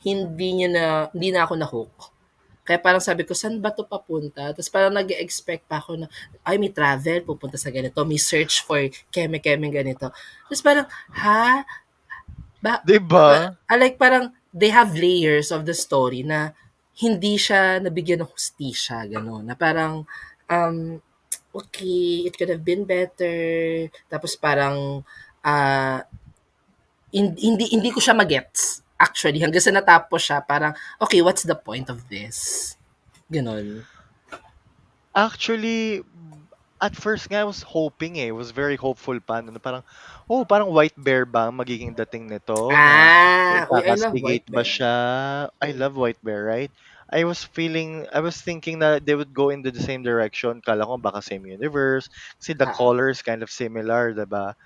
hindi 0.00 0.48
niya 0.56 0.68
na, 0.72 0.84
hindi 1.12 1.28
na 1.30 1.44
ako 1.44 1.54
na-hook. 1.60 1.96
Kaya 2.62 2.78
parang 2.78 3.02
sabi 3.02 3.26
ko, 3.26 3.34
saan 3.34 3.58
ba 3.58 3.74
to 3.74 3.82
papunta? 3.82 4.54
Tapos 4.54 4.70
parang 4.70 4.94
nag 4.94 5.10
expect 5.18 5.66
pa 5.66 5.82
ako 5.82 5.98
na, 5.98 6.06
ay, 6.46 6.56
may 6.62 6.70
travel, 6.70 7.26
pupunta 7.26 7.58
sa 7.58 7.74
ganito. 7.74 7.98
May 8.06 8.22
search 8.22 8.62
for 8.62 8.78
keme-keme 9.10 9.66
ganito. 9.70 10.14
Tapos 10.46 10.62
parang, 10.62 10.86
ha? 11.14 11.66
Ba, 12.62 12.78
'Di 12.86 12.98
ba? 13.02 13.58
I 13.66 13.74
like 13.74 13.98
parang 13.98 14.30
they 14.54 14.70
have 14.70 14.94
layers 14.94 15.50
of 15.50 15.66
the 15.66 15.74
story 15.74 16.22
na 16.22 16.54
hindi 17.02 17.34
siya 17.40 17.82
nabigyan 17.82 18.22
ng 18.22 18.30
hustisya, 18.30 19.08
gano'n. 19.10 19.48
Na 19.48 19.56
parang, 19.58 20.04
um, 20.46 21.00
okay, 21.56 22.28
it 22.28 22.36
could 22.36 22.52
have 22.52 22.62
been 22.62 22.84
better. 22.84 23.88
Tapos 24.12 24.36
parang, 24.36 25.02
ah, 25.42 26.04
hin- 27.12 27.36
hindi, 27.38 27.64
hindi 27.72 27.90
ko 27.92 28.00
siya 28.00 28.16
magets. 28.16 28.80
Actually, 29.02 29.42
hanggang 29.42 29.64
sa 29.64 29.74
natapos 29.74 30.20
siya, 30.30 30.38
parang, 30.46 30.72
okay, 31.02 31.20
what's 31.26 31.42
the 31.42 31.58
point 31.58 31.90
of 31.90 32.06
this? 32.06 32.36
Ganon. 33.32 33.84
Actually, 35.14 36.02
at 36.80 36.96
first 36.96 37.28
nga 37.30 37.40
I 37.40 37.48
was 37.48 37.62
hoping 37.62 38.18
eh, 38.18 38.30
was 38.32 38.50
very 38.50 38.76
hopeful 38.76 39.16
pa 39.22 39.40
na 39.40 39.54
parang 39.60 39.84
oh, 40.28 40.44
parang 40.44 40.72
white 40.74 40.96
bear 40.98 41.24
ba 41.28 41.46
ang 41.48 41.56
magiging 41.60 41.94
dating 41.94 42.26
nito 42.32 42.56
Ah, 42.70 43.66
uy, 43.70 43.82
I 43.86 43.94
love 43.94 44.18
White 44.20 44.46
ba 44.50 44.62
Bear. 44.62 44.66
siya? 44.66 44.94
I 45.60 45.70
love 45.76 45.96
white 45.96 46.18
bear, 46.24 46.44
right? 46.44 46.72
I 47.12 47.24
was 47.28 47.44
feeling, 47.44 48.08
I 48.12 48.20
was 48.24 48.40
thinking 48.40 48.80
na 48.80 48.98
they 48.98 49.14
would 49.14 49.32
go 49.36 49.50
into 49.52 49.70
the 49.70 49.80
same 49.84 50.00
direction. 50.02 50.60
Kala 50.64 50.88
ko 50.88 50.96
baka 50.96 51.20
same 51.20 51.44
universe. 51.44 52.08
Kasi 52.40 52.56
the 52.56 52.64
Ah, 52.64 52.72
color 52.72 53.12
is 53.12 53.20
kind 53.20 53.42
of 53.44 53.52
similar, 53.52 54.16
diba? 54.16 54.56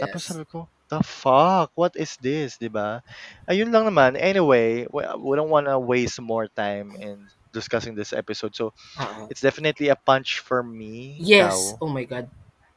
Tapos 0.00 0.22
yes. 0.22 0.28
sabi 0.28 0.44
ko, 0.48 0.68
the 0.88 1.00
fuck? 1.04 1.70
What 1.74 1.94
is 1.96 2.16
this? 2.20 2.56
'Di 2.56 2.68
ba? 2.72 3.00
Ayun 3.48 3.72
lang 3.72 3.88
naman. 3.88 4.16
Anyway, 4.18 4.88
we, 4.90 5.02
we 5.20 5.32
don't 5.36 5.52
wanna 5.52 5.78
waste 5.78 6.20
more 6.20 6.48
time 6.48 6.92
in 6.98 7.28
discussing 7.52 7.94
this 7.96 8.12
episode. 8.12 8.52
So, 8.54 8.76
Oo. 9.00 9.28
it's 9.32 9.40
definitely 9.40 9.88
a 9.88 9.96
punch 9.96 10.40
for 10.44 10.62
me. 10.62 11.16
Yes. 11.20 11.54
Ikaw, 11.54 11.82
Oh 11.82 11.90
my 11.90 12.04
God. 12.04 12.26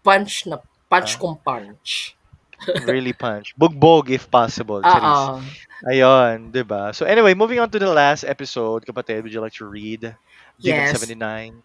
Punch 0.02 0.48
na, 0.48 0.58
punch 0.90 1.16
ah, 1.16 1.20
kong 1.20 1.38
punch. 1.44 2.16
really 2.86 3.14
punch. 3.14 3.58
Bugbog 3.58 4.10
if 4.10 4.30
possible. 4.30 4.82
Charis. 4.82 5.02
Oo. 5.02 5.42
Ayun, 5.90 6.54
'di 6.54 6.62
ba? 6.62 6.94
So 6.94 7.10
anyway, 7.10 7.34
moving 7.34 7.58
on 7.58 7.70
to 7.74 7.82
the 7.82 7.90
last 7.90 8.22
episode, 8.22 8.86
kapatid, 8.86 9.26
would 9.26 9.34
you 9.34 9.42
like 9.42 9.58
to 9.58 9.66
read 9.66 10.14
Demon 10.62 10.94
Yes. 10.94 11.02
79? 11.02 11.64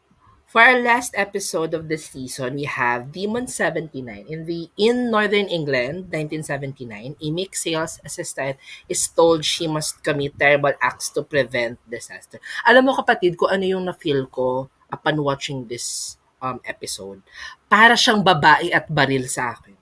For 0.57 0.65
our 0.65 0.81
last 0.81 1.13
episode 1.13 1.77
of 1.77 1.85
the 1.85 2.01
season, 2.01 2.57
we 2.57 2.65
have 2.65 3.13
Demon 3.13 3.45
79. 3.45 4.25
In 4.25 4.49
the 4.49 4.73
in 4.81 5.13
Northern 5.13 5.53
England, 5.53 6.09
1979, 6.09 7.13
a 7.21 7.29
mixed 7.29 7.61
sales 7.61 8.01
assistant 8.01 8.57
is 8.89 9.05
told 9.05 9.45
she 9.45 9.69
must 9.69 10.01
commit 10.01 10.33
terrible 10.41 10.73
acts 10.81 11.13
to 11.13 11.29
prevent 11.29 11.77
disaster. 11.85 12.41
Alam 12.65 12.89
mo 12.89 12.97
kapatid, 12.97 13.37
ko 13.37 13.53
ano 13.53 13.69
yung 13.69 13.85
na-feel 13.85 14.33
ko 14.33 14.73
upon 14.89 15.21
watching 15.21 15.69
this 15.69 16.17
um, 16.41 16.57
episode. 16.65 17.21
Para 17.69 17.93
siyang 17.93 18.25
babae 18.25 18.73
at 18.73 18.89
baril 18.89 19.29
sa 19.29 19.53
akin. 19.53 19.77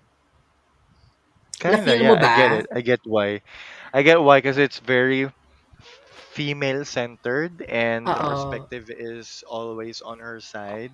Kinda, 1.55 1.79
Na-feel 1.79 2.03
yeah, 2.03 2.11
mo 2.11 2.15
I 2.19 2.19
ba? 2.19 2.35
get 2.35 2.51
it. 2.51 2.67
I 2.75 2.81
get 2.83 3.03
why. 3.07 3.29
I 3.95 4.03
get 4.03 4.19
why 4.19 4.43
because 4.43 4.59
it's 4.59 4.83
very 4.83 5.31
female 6.35 6.83
centered 6.85 7.63
and 7.71 8.07
the 8.11 8.15
perspective 8.15 8.91
is 8.91 9.47
always 9.47 10.03
on 10.03 10.19
her 10.19 10.43
side 10.43 10.91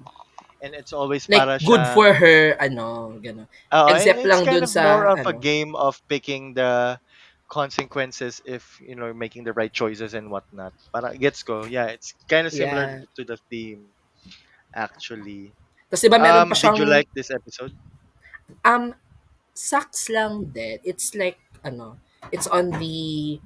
and 0.60 0.76
it's 0.76 0.92
always 0.92 1.24
Like, 1.28 1.40
para 1.40 1.56
good 1.64 1.80
siya 1.80 1.94
for 1.96 2.12
her, 2.12 2.52
ano, 2.60 3.16
gano'n. 3.16 3.48
Oo, 3.48 3.86
and 3.88 3.96
Except 3.96 4.20
it's 4.20 4.28
lang 4.28 4.44
kind 4.44 4.60
dun 4.60 4.68
of 4.68 4.76
more 4.76 5.04
sa, 5.08 5.12
of 5.16 5.24
a 5.24 5.32
game 5.32 5.72
of 5.72 5.96
picking 6.12 6.52
the 6.52 7.00
consequences 7.48 8.38
if 8.46 8.78
you 8.78 8.94
know 8.94 9.10
making 9.10 9.42
the 9.42 9.56
right 9.56 9.72
choices 9.72 10.12
and 10.12 10.28
whatnot. 10.28 10.76
Para 10.92 11.16
gets 11.16 11.42
ko. 11.42 11.64
Yeah, 11.64 11.88
it's 11.90 12.12
kind 12.28 12.46
of 12.46 12.52
similar 12.52 13.02
yeah. 13.02 13.14
to 13.16 13.22
the 13.24 13.40
theme 13.48 13.88
actually. 14.76 15.50
Tapos 15.88 16.04
diba 16.04 16.20
meron 16.20 16.46
Um 16.46 16.52
pa 16.52 16.60
did 16.60 16.78
you 16.78 16.86
like 16.86 17.08
this 17.16 17.32
episode? 17.32 17.74
um, 18.64 18.94
sucks 19.54 20.08
lang 20.10 20.50
din. 20.50 20.78
It's 20.84 21.14
like, 21.14 21.38
ano, 21.64 21.98
it's 22.32 22.46
on 22.46 22.70
the 22.78 23.40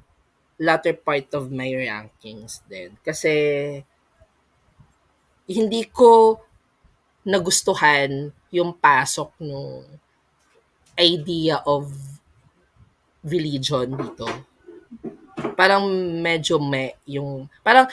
latter 0.59 0.95
part 0.95 1.31
of 1.35 1.51
my 1.51 1.69
rankings 1.71 2.63
din. 2.71 2.95
Kasi, 3.03 3.33
hindi 5.51 5.83
ko 5.93 6.41
nagustuhan 7.25 8.33
yung 8.53 8.77
pasok 8.77 9.33
nung 9.41 9.85
idea 10.95 11.61
of 11.65 11.91
religion 13.25 13.97
dito. 13.97 14.29
Parang 15.57 15.89
medyo 16.21 16.61
me 16.61 16.95
yung 17.09 17.49
parang 17.65 17.89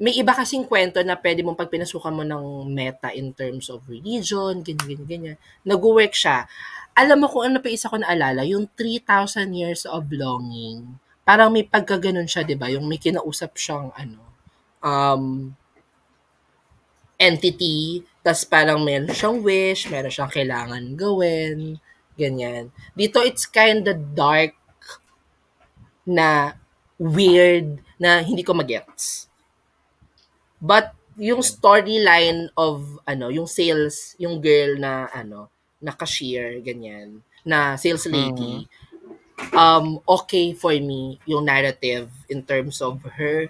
may 0.00 0.16
iba 0.16 0.32
kasing 0.32 0.64
kwento 0.64 0.96
na 1.04 1.12
pwede 1.12 1.44
mong 1.44 1.58
pag 1.60 1.68
pinasukan 1.68 2.14
mo 2.14 2.24
ng 2.24 2.72
meta 2.72 3.12
in 3.12 3.36
terms 3.36 3.68
of 3.68 3.84
religion, 3.84 4.64
ganyan, 4.64 4.86
ganyan, 4.88 5.04
ganyan. 5.04 5.38
Nag-work 5.60 6.16
siya. 6.16 6.48
Alam 6.96 7.20
mo 7.20 7.26
kung 7.28 7.52
ano 7.52 7.60
pa 7.60 7.68
isa 7.68 7.92
ko 7.92 8.00
naalala, 8.00 8.48
yung 8.48 8.64
3,000 8.72 9.52
years 9.52 9.84
of 9.84 10.08
longing. 10.08 10.96
Parang 11.30 11.54
may 11.54 11.62
pagkaganon 11.62 12.26
siya, 12.26 12.42
di 12.42 12.58
ba? 12.58 12.66
Yung 12.66 12.90
may 12.90 12.98
kinausap 12.98 13.54
siyang 13.54 13.94
ano, 13.94 14.18
um, 14.82 15.54
entity, 17.14 18.02
tas 18.26 18.42
parang 18.42 18.82
meron 18.82 19.14
siyang 19.14 19.38
wish, 19.38 19.86
meron 19.86 20.10
siyang 20.10 20.26
kailangan 20.34 20.98
gawin, 20.98 21.78
ganyan. 22.18 22.74
Dito, 22.98 23.22
it's 23.22 23.46
kind 23.46 23.86
of 23.86 23.94
dark 24.10 24.58
na 26.02 26.58
weird 26.98 27.78
na 28.02 28.26
hindi 28.26 28.42
ko 28.42 28.50
magets. 28.50 29.30
But 30.58 30.98
yung 31.14 31.46
Mm. 31.46 31.50
storyline 31.54 32.40
of 32.58 32.98
ano, 33.06 33.30
yung 33.30 33.46
sales, 33.46 34.18
yung 34.18 34.42
girl 34.42 34.82
na 34.82 35.06
ano, 35.14 35.46
na 35.78 35.94
cashier 35.94 36.58
ganyan, 36.58 37.22
na 37.46 37.78
sales 37.78 38.04
lady, 38.10 38.66
um 39.56 40.00
okay 40.06 40.52
for 40.52 40.72
me 40.76 41.18
yung 41.26 41.44
narrative 41.44 42.10
in 42.28 42.42
terms 42.42 42.80
of 42.80 43.00
her. 43.16 43.48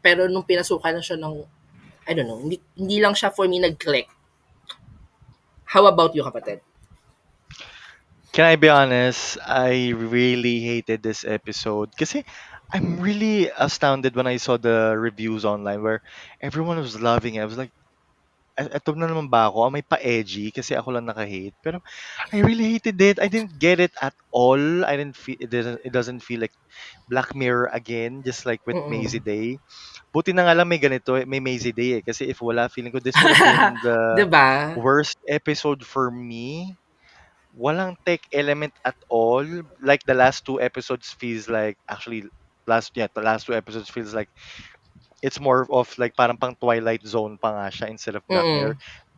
Pero 0.00 0.26
nung 0.26 0.44
pinasukan 0.44 0.96
na 0.96 1.02
siya 1.04 1.20
ng 1.20 1.44
I 2.08 2.14
don't 2.16 2.26
know, 2.26 2.40
hindi, 2.40 2.58
hindi 2.74 2.98
lang 2.98 3.14
siya 3.14 3.30
for 3.30 3.46
me 3.46 3.60
nag-click. 3.60 4.08
How 5.70 5.86
about 5.86 6.16
you, 6.18 6.26
kapatid? 6.26 6.58
Can 8.32 8.46
I 8.46 8.56
be 8.56 8.70
honest? 8.70 9.38
I 9.42 9.94
really 9.94 10.58
hated 10.62 11.02
this 11.02 11.22
episode 11.22 11.94
kasi 11.94 12.26
I'm 12.70 13.02
really 13.02 13.50
astounded 13.58 14.14
when 14.14 14.26
I 14.26 14.38
saw 14.38 14.54
the 14.54 14.94
reviews 14.94 15.44
online 15.44 15.82
where 15.82 16.02
everyone 16.38 16.78
was 16.78 16.98
loving 16.98 17.34
it. 17.34 17.42
I 17.42 17.46
was 17.46 17.58
like 17.58 17.74
eto 18.68 18.92
na 18.98 19.08
naman 19.08 19.32
ba 19.32 19.48
ako? 19.48 19.72
May 19.72 19.80
pa-edgy 19.86 20.52
kasi 20.52 20.76
ako 20.76 20.92
lang 20.92 21.08
naka-hate. 21.08 21.56
Pero 21.64 21.80
I 22.34 22.44
really 22.44 22.76
hated 22.76 23.00
it. 23.00 23.16
I 23.22 23.28
didn't 23.32 23.56
get 23.56 23.80
it 23.80 23.94
at 24.02 24.12
all. 24.34 24.84
I 24.84 24.96
didn't 25.00 25.16
feel 25.16 25.38
it 25.40 25.48
doesn't 25.48 25.80
it 25.86 25.92
doesn't 25.94 26.20
feel 26.20 26.40
like 26.44 26.54
Black 27.08 27.32
Mirror 27.34 27.70
again, 27.72 28.22
just 28.26 28.44
like 28.44 28.60
with 28.66 28.78
Maisie 28.84 29.18
Mm. 29.18 29.24
Day. 29.24 29.58
Buti 30.12 30.32
na 30.34 30.44
nga 30.48 30.54
lang 30.56 30.68
may 30.68 30.78
ganito, 30.82 31.16
eh, 31.18 31.24
may 31.28 31.40
Maisie 31.40 31.74
Day 31.74 32.00
eh. 32.00 32.02
Kasi 32.04 32.28
if 32.30 32.40
wala, 32.42 32.68
feeling 32.68 32.92
ko 32.92 33.00
this 33.02 33.20
would 33.22 33.32
have 33.34 33.42
been 33.44 33.78
the 33.84 33.98
'Di 34.14 34.24
ba? 34.32 34.46
worst 34.76 35.18
episode 35.28 35.82
for 35.84 36.10
me. 36.10 36.76
Walang 37.56 37.96
tech 38.06 38.20
element 38.32 38.74
at 38.84 38.96
all. 39.08 39.44
Like 39.82 40.02
the 40.06 40.14
last 40.14 40.44
two 40.46 40.60
episodes 40.60 41.10
feels 41.18 41.48
like 41.48 41.78
actually 41.88 42.24
last 42.66 42.92
yeah, 42.96 43.08
the 43.14 43.22
last 43.22 43.46
two 43.46 43.54
episodes 43.54 43.88
feels 43.90 44.14
like 44.14 44.28
it's 45.22 45.40
more 45.40 45.68
of 45.70 45.92
like 45.98 46.16
parang 46.16 46.36
pang 46.36 46.56
Twilight 46.56 47.04
Zone 47.06 47.36
pa 47.36 47.52
nga 47.52 47.66
siya 47.68 47.86
instead 47.92 48.16
of 48.16 48.26
Black 48.26 48.44
Mirror. 48.44 48.74
Mm. 48.74 49.08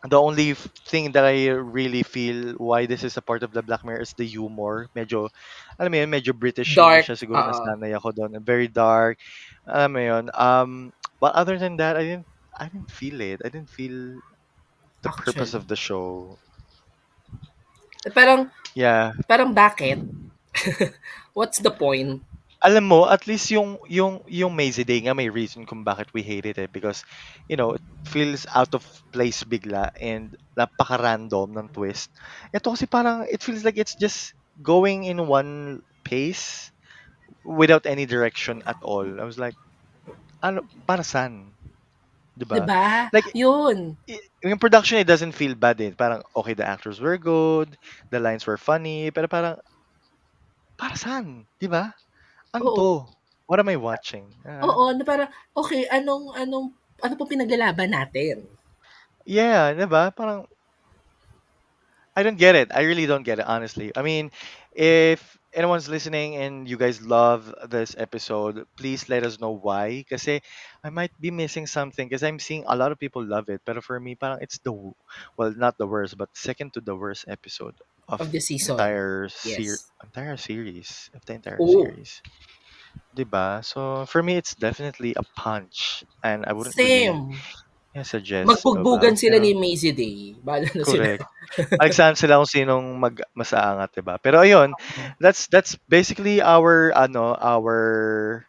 The 0.00 0.16
only 0.16 0.56
thing 0.88 1.12
that 1.12 1.28
I 1.28 1.52
really 1.52 2.02
feel 2.02 2.56
why 2.56 2.86
this 2.88 3.04
is 3.04 3.20
a 3.20 3.22
part 3.22 3.44
of 3.44 3.52
the 3.52 3.60
Black 3.60 3.84
Mirror 3.84 4.00
is 4.00 4.16
the 4.16 4.24
humor. 4.24 4.88
Medyo, 4.96 5.28
alam 5.76 5.92
mo 5.92 5.96
yun, 6.00 6.08
medyo 6.08 6.32
British 6.32 6.72
Dark, 6.72 7.04
siya. 7.04 7.20
Siguro 7.20 7.44
oo. 7.44 7.52
nasanay 7.52 7.92
ako 7.92 8.16
doon. 8.16 8.32
Very 8.40 8.64
dark. 8.64 9.20
Alam 9.68 9.90
mo 9.92 10.00
yun. 10.00 10.24
Um, 10.32 10.70
but 11.20 11.36
other 11.36 11.60
than 11.60 11.76
that, 11.84 12.00
I 12.00 12.16
didn't, 12.16 12.28
I 12.56 12.72
didn't 12.72 12.88
feel 12.88 13.20
it. 13.20 13.44
I 13.44 13.52
didn't 13.52 13.68
feel 13.68 14.24
the 15.04 15.12
purpose 15.12 15.52
Actually. 15.52 15.60
of 15.60 15.64
the 15.68 15.76
show. 15.76 16.38
Parang 18.16 18.48
Yeah. 18.72 19.12
parang 19.28 19.52
bakit? 19.52 20.00
What's 21.36 21.58
the 21.60 21.70
point? 21.70 22.24
Alam 22.60 22.84
mo, 22.92 23.00
at 23.08 23.24
least 23.24 23.48
yung 23.52 23.80
yung 23.88 24.20
yung 24.28 24.52
Maisie 24.52 24.84
Day 24.84 25.00
nga 25.00 25.16
may 25.16 25.32
reason 25.32 25.64
kung 25.64 25.80
bakit 25.80 26.12
we 26.12 26.20
hated 26.20 26.60
it 26.60 26.72
because 26.72 27.00
you 27.48 27.56
know, 27.56 27.72
it 27.72 27.84
feels 28.04 28.44
out 28.52 28.72
of 28.76 28.84
place 29.16 29.40
bigla 29.48 29.88
and 29.96 30.36
napaka-random 30.58 31.56
ng 31.56 31.68
twist. 31.72 32.12
Ito 32.52 32.76
kasi 32.76 32.84
parang 32.84 33.24
it 33.32 33.40
feels 33.40 33.64
like 33.64 33.80
it's 33.80 33.96
just 33.96 34.36
going 34.60 35.08
in 35.08 35.24
one 35.24 35.80
pace 36.04 36.68
without 37.44 37.86
any 37.86 38.06
direction 38.06 38.62
at 38.66 38.78
all. 38.82 39.06
I 39.06 39.24
was 39.24 39.38
like, 39.38 39.56
ano, 40.44 40.64
para 40.88 41.02
saan? 41.06 41.56
'Di 42.36 42.46
ba? 42.48 42.68
ba? 42.68 43.10
Like 43.12 43.28
Yun. 43.34 43.98
yung 44.44 44.58
production 44.58 44.98
it 44.98 45.06
doesn't 45.06 45.32
feel 45.36 45.54
bad 45.54 45.80
eh. 45.80 45.92
Parang 45.96 46.22
okay, 46.36 46.54
the 46.54 46.66
actors 46.66 47.00
were 47.00 47.18
good, 47.18 47.76
the 48.10 48.20
lines 48.20 48.46
were 48.46 48.58
funny, 48.58 49.10
pero 49.10 49.28
parang 49.28 49.56
para 50.78 50.96
saan? 51.02 51.26
'Di 51.58 51.68
ba? 51.74 51.84
Ano 52.54 52.66
Oo. 52.66 52.76
to? 52.76 52.90
What 53.46 53.58
am 53.62 53.70
I 53.70 53.78
watching? 53.78 54.26
Ah. 54.46 54.66
Oo, 54.66 54.94
na 54.94 55.02
parang 55.02 55.30
okay, 55.54 55.86
anong 55.90 56.34
anong 56.34 56.70
ano 57.02 57.12
pong 57.18 57.34
pinaglalaban 57.34 57.90
natin? 57.90 58.46
Yeah, 59.26 59.74
'di 59.74 59.86
ba? 59.90 60.10
Parang 60.14 60.46
I 62.14 62.22
don't 62.22 62.38
get 62.38 62.58
it. 62.58 62.68
I 62.74 62.82
really 62.84 63.06
don't 63.06 63.22
get 63.22 63.38
it, 63.38 63.46
honestly. 63.46 63.94
I 63.96 64.02
mean, 64.02 64.30
if 64.74 65.39
anyone's 65.52 65.88
listening 65.88 66.36
and 66.36 66.68
you 66.68 66.76
guys 66.76 67.02
love 67.02 67.54
this 67.68 67.94
episode, 67.98 68.66
please 68.76 69.08
let 69.08 69.24
us 69.24 69.38
know 69.40 69.52
why. 69.52 70.04
Kasi 70.08 70.40
I 70.84 70.90
might 70.90 71.12
be 71.20 71.30
missing 71.30 71.66
something 71.66 72.08
because 72.08 72.22
I'm 72.22 72.38
seeing 72.38 72.64
a 72.66 72.76
lot 72.76 72.92
of 72.92 72.98
people 72.98 73.24
love 73.24 73.48
it. 73.48 73.62
But 73.64 73.82
for 73.84 73.98
me, 74.00 74.14
parang 74.16 74.38
it's 74.42 74.58
the 74.58 74.72
w- 74.72 74.94
well, 75.36 75.52
not 75.54 75.78
the 75.78 75.86
worst, 75.86 76.16
but 76.18 76.30
second 76.36 76.74
to 76.74 76.80
the 76.80 76.96
worst 76.96 77.24
episode 77.28 77.76
of 78.08 78.20
Of 78.20 78.30
the 78.30 78.40
season. 78.40 78.86
entire 78.86 79.28
ser- 79.28 79.80
Yes. 79.80 79.92
entire 80.04 80.36
series 80.36 81.10
of 81.14 81.24
the 81.26 81.34
entire 81.34 81.64
Oo. 81.64 81.84
series. 81.84 82.22
'Di 83.14 83.24
ba? 83.24 83.62
So 83.62 84.06
for 84.06 84.22
me, 84.22 84.36
it's 84.36 84.54
definitely 84.54 85.14
a 85.14 85.22
punch, 85.38 86.02
and 86.22 86.44
I 86.46 86.52
wouldn't 86.54 86.78
really 86.82 87.06
Same. 87.06 87.42
Yeah, 87.94 88.06
suggest. 88.06 88.46
Magpugbugan 88.46 89.14
Diba? 89.14 89.20
sila 89.20 89.36
Pero 89.38 89.44
ni 89.44 89.52
Maisie 89.54 89.92
Day. 89.92 90.34
Bahala 90.38 90.68
na 90.74 90.84
sila. 90.86 91.18
correct. 91.18 91.24
Alexander 91.82 92.16
sila 92.18 92.34
kung 92.38 92.50
sinong 92.50 92.86
mag 92.98 93.16
masaangat, 93.34 93.90
'di 93.90 94.02
ba? 94.06 94.16
Pero 94.22 94.38
ayun, 94.40 94.70
that's 95.18 95.50
that's 95.50 95.74
basically 95.90 96.38
our 96.38 96.94
ano, 96.94 97.34
our 97.38 98.46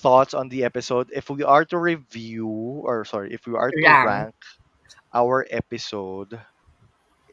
thoughts 0.00 0.32
on 0.32 0.48
the 0.48 0.64
episode. 0.64 1.12
If 1.12 1.28
we 1.28 1.44
are 1.44 1.64
to 1.68 1.76
review 1.76 2.48
or 2.88 3.04
sorry, 3.04 3.36
if 3.36 3.44
we 3.44 3.52
are 3.52 3.68
to 3.68 3.80
Rank. 3.84 4.06
rank 4.08 4.36
our 5.12 5.44
episode, 5.52 6.40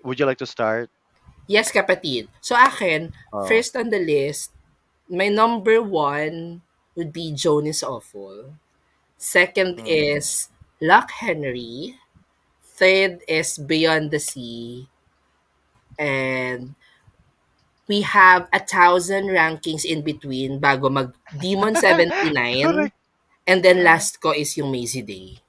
would 0.03 0.19
you 0.19 0.25
like 0.27 0.39
to 0.43 0.49
start? 0.49 0.91
Yes, 1.47 1.71
kapatid. 1.71 2.27
So 2.43 2.59
akin, 2.59 3.15
Oh. 3.31 3.47
first 3.47 3.71
on 3.79 3.87
the 3.87 4.03
list, 4.03 4.51
my 5.07 5.31
number 5.31 5.79
one 5.79 6.59
would 6.99 7.15
be 7.15 7.31
Joan 7.31 7.71
is 7.71 7.79
Awful. 7.87 8.51
Second 9.15 9.79
Mm. 9.79 9.87
is 9.87 10.51
Luck 10.81 11.09
Henry. 11.11 11.97
Third 12.77 13.25
is 13.25 13.57
Beyond 13.57 14.13
the 14.13 14.21
Sea. 14.21 14.85
And 15.97 16.77
we 17.89 18.05
have 18.05 18.45
a 18.53 18.61
thousand 18.61 19.33
rankings 19.33 19.81
in 19.81 20.05
between 20.05 20.61
bago 20.61 20.91
mag 20.91 21.15
Demon 21.41 21.73
79. 21.81 22.21
Correct. 22.61 22.95
And 23.47 23.63
then 23.63 23.81
last 23.81 24.19
ko 24.21 24.35
is 24.35 24.53
yung 24.59 24.69
Maisie 24.69 25.01
Day. 25.01 25.39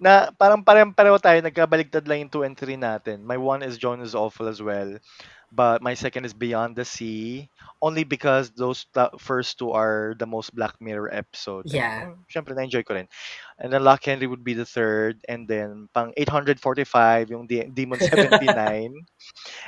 Na 0.00 0.30
parang 0.32 0.64
parang-pareho 0.64 1.18
tayo, 1.20 1.42
nagkabaligtad 1.44 2.06
lang 2.08 2.24
yung 2.24 2.32
2 2.32 2.46
and 2.46 2.56
3 2.56 2.78
natin. 2.80 3.16
My 3.20 3.36
one 3.36 3.60
is 3.60 3.76
John 3.76 4.00
is 4.00 4.16
Awful 4.16 4.48
as 4.48 4.62
well. 4.62 4.96
But 5.52 5.82
my 5.82 5.94
second 5.94 6.24
is 6.24 6.32
Beyond 6.32 6.76
the 6.76 6.84
Sea. 6.84 7.50
Only 7.82 8.04
because 8.04 8.50
those 8.54 8.86
ta- 8.94 9.10
first 9.18 9.58
two 9.58 9.72
are 9.72 10.14
the 10.18 10.26
most 10.26 10.54
Black 10.54 10.78
Mirror 10.80 11.10
episodes. 11.12 11.74
And, 11.74 11.82
Yeah. 11.82 12.14
syempre, 12.30 12.54
na-enjoy 12.54 12.82
ko 12.86 12.94
rin. 12.94 13.08
And 13.58 13.72
then 13.72 13.82
Lock 13.82 14.04
Henry 14.04 14.26
would 14.28 14.44
be 14.44 14.54
the 14.54 14.64
third. 14.68 15.18
And 15.28 15.48
then 15.48 15.88
pang 15.94 16.12
845, 16.16 17.30
yung 17.30 17.46
De- 17.48 17.66
Demon 17.72 17.98
79. 18.04 18.94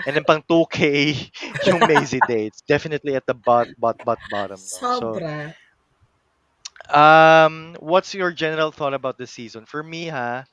and 0.06 0.12
then 0.16 0.24
pang 0.24 0.42
2K, 0.46 1.14
yung 1.66 1.80
Maisie 1.88 2.22
Day. 2.28 2.46
It's 2.46 2.62
definitely 2.62 3.16
at 3.16 3.26
the 3.26 3.34
bot, 3.34 3.68
bot, 3.78 3.98
bot, 4.04 4.18
bottom. 4.30 4.60
No? 4.60 4.92
So, 4.92 5.00
Sobra. 5.00 5.54
um, 6.92 7.76
what's 7.80 8.14
your 8.14 8.32
general 8.32 8.70
thought 8.72 8.94
about 8.94 9.18
the 9.18 9.26
season? 9.26 9.66
For 9.66 9.82
me, 9.82 10.08
ha, 10.08 10.44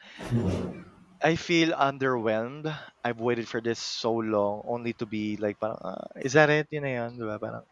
I 1.21 1.35
feel 1.37 1.71
underwhelmed. 1.71 2.67
I've 3.05 3.19
waited 3.21 3.47
for 3.47 3.61
this 3.61 3.79
so 3.79 4.13
long, 4.13 4.63
only 4.67 4.93
to 4.93 5.05
be 5.05 5.37
like, 5.37 5.59
parang, 5.59 5.79
ah, 5.83 6.07
is 6.19 6.33
that 6.33 6.49
it? 6.49 6.67
Yun 6.71 6.83
na 6.83 6.89
yun, 6.89 7.17
diba? 7.17 7.39
Parang, 7.39 7.63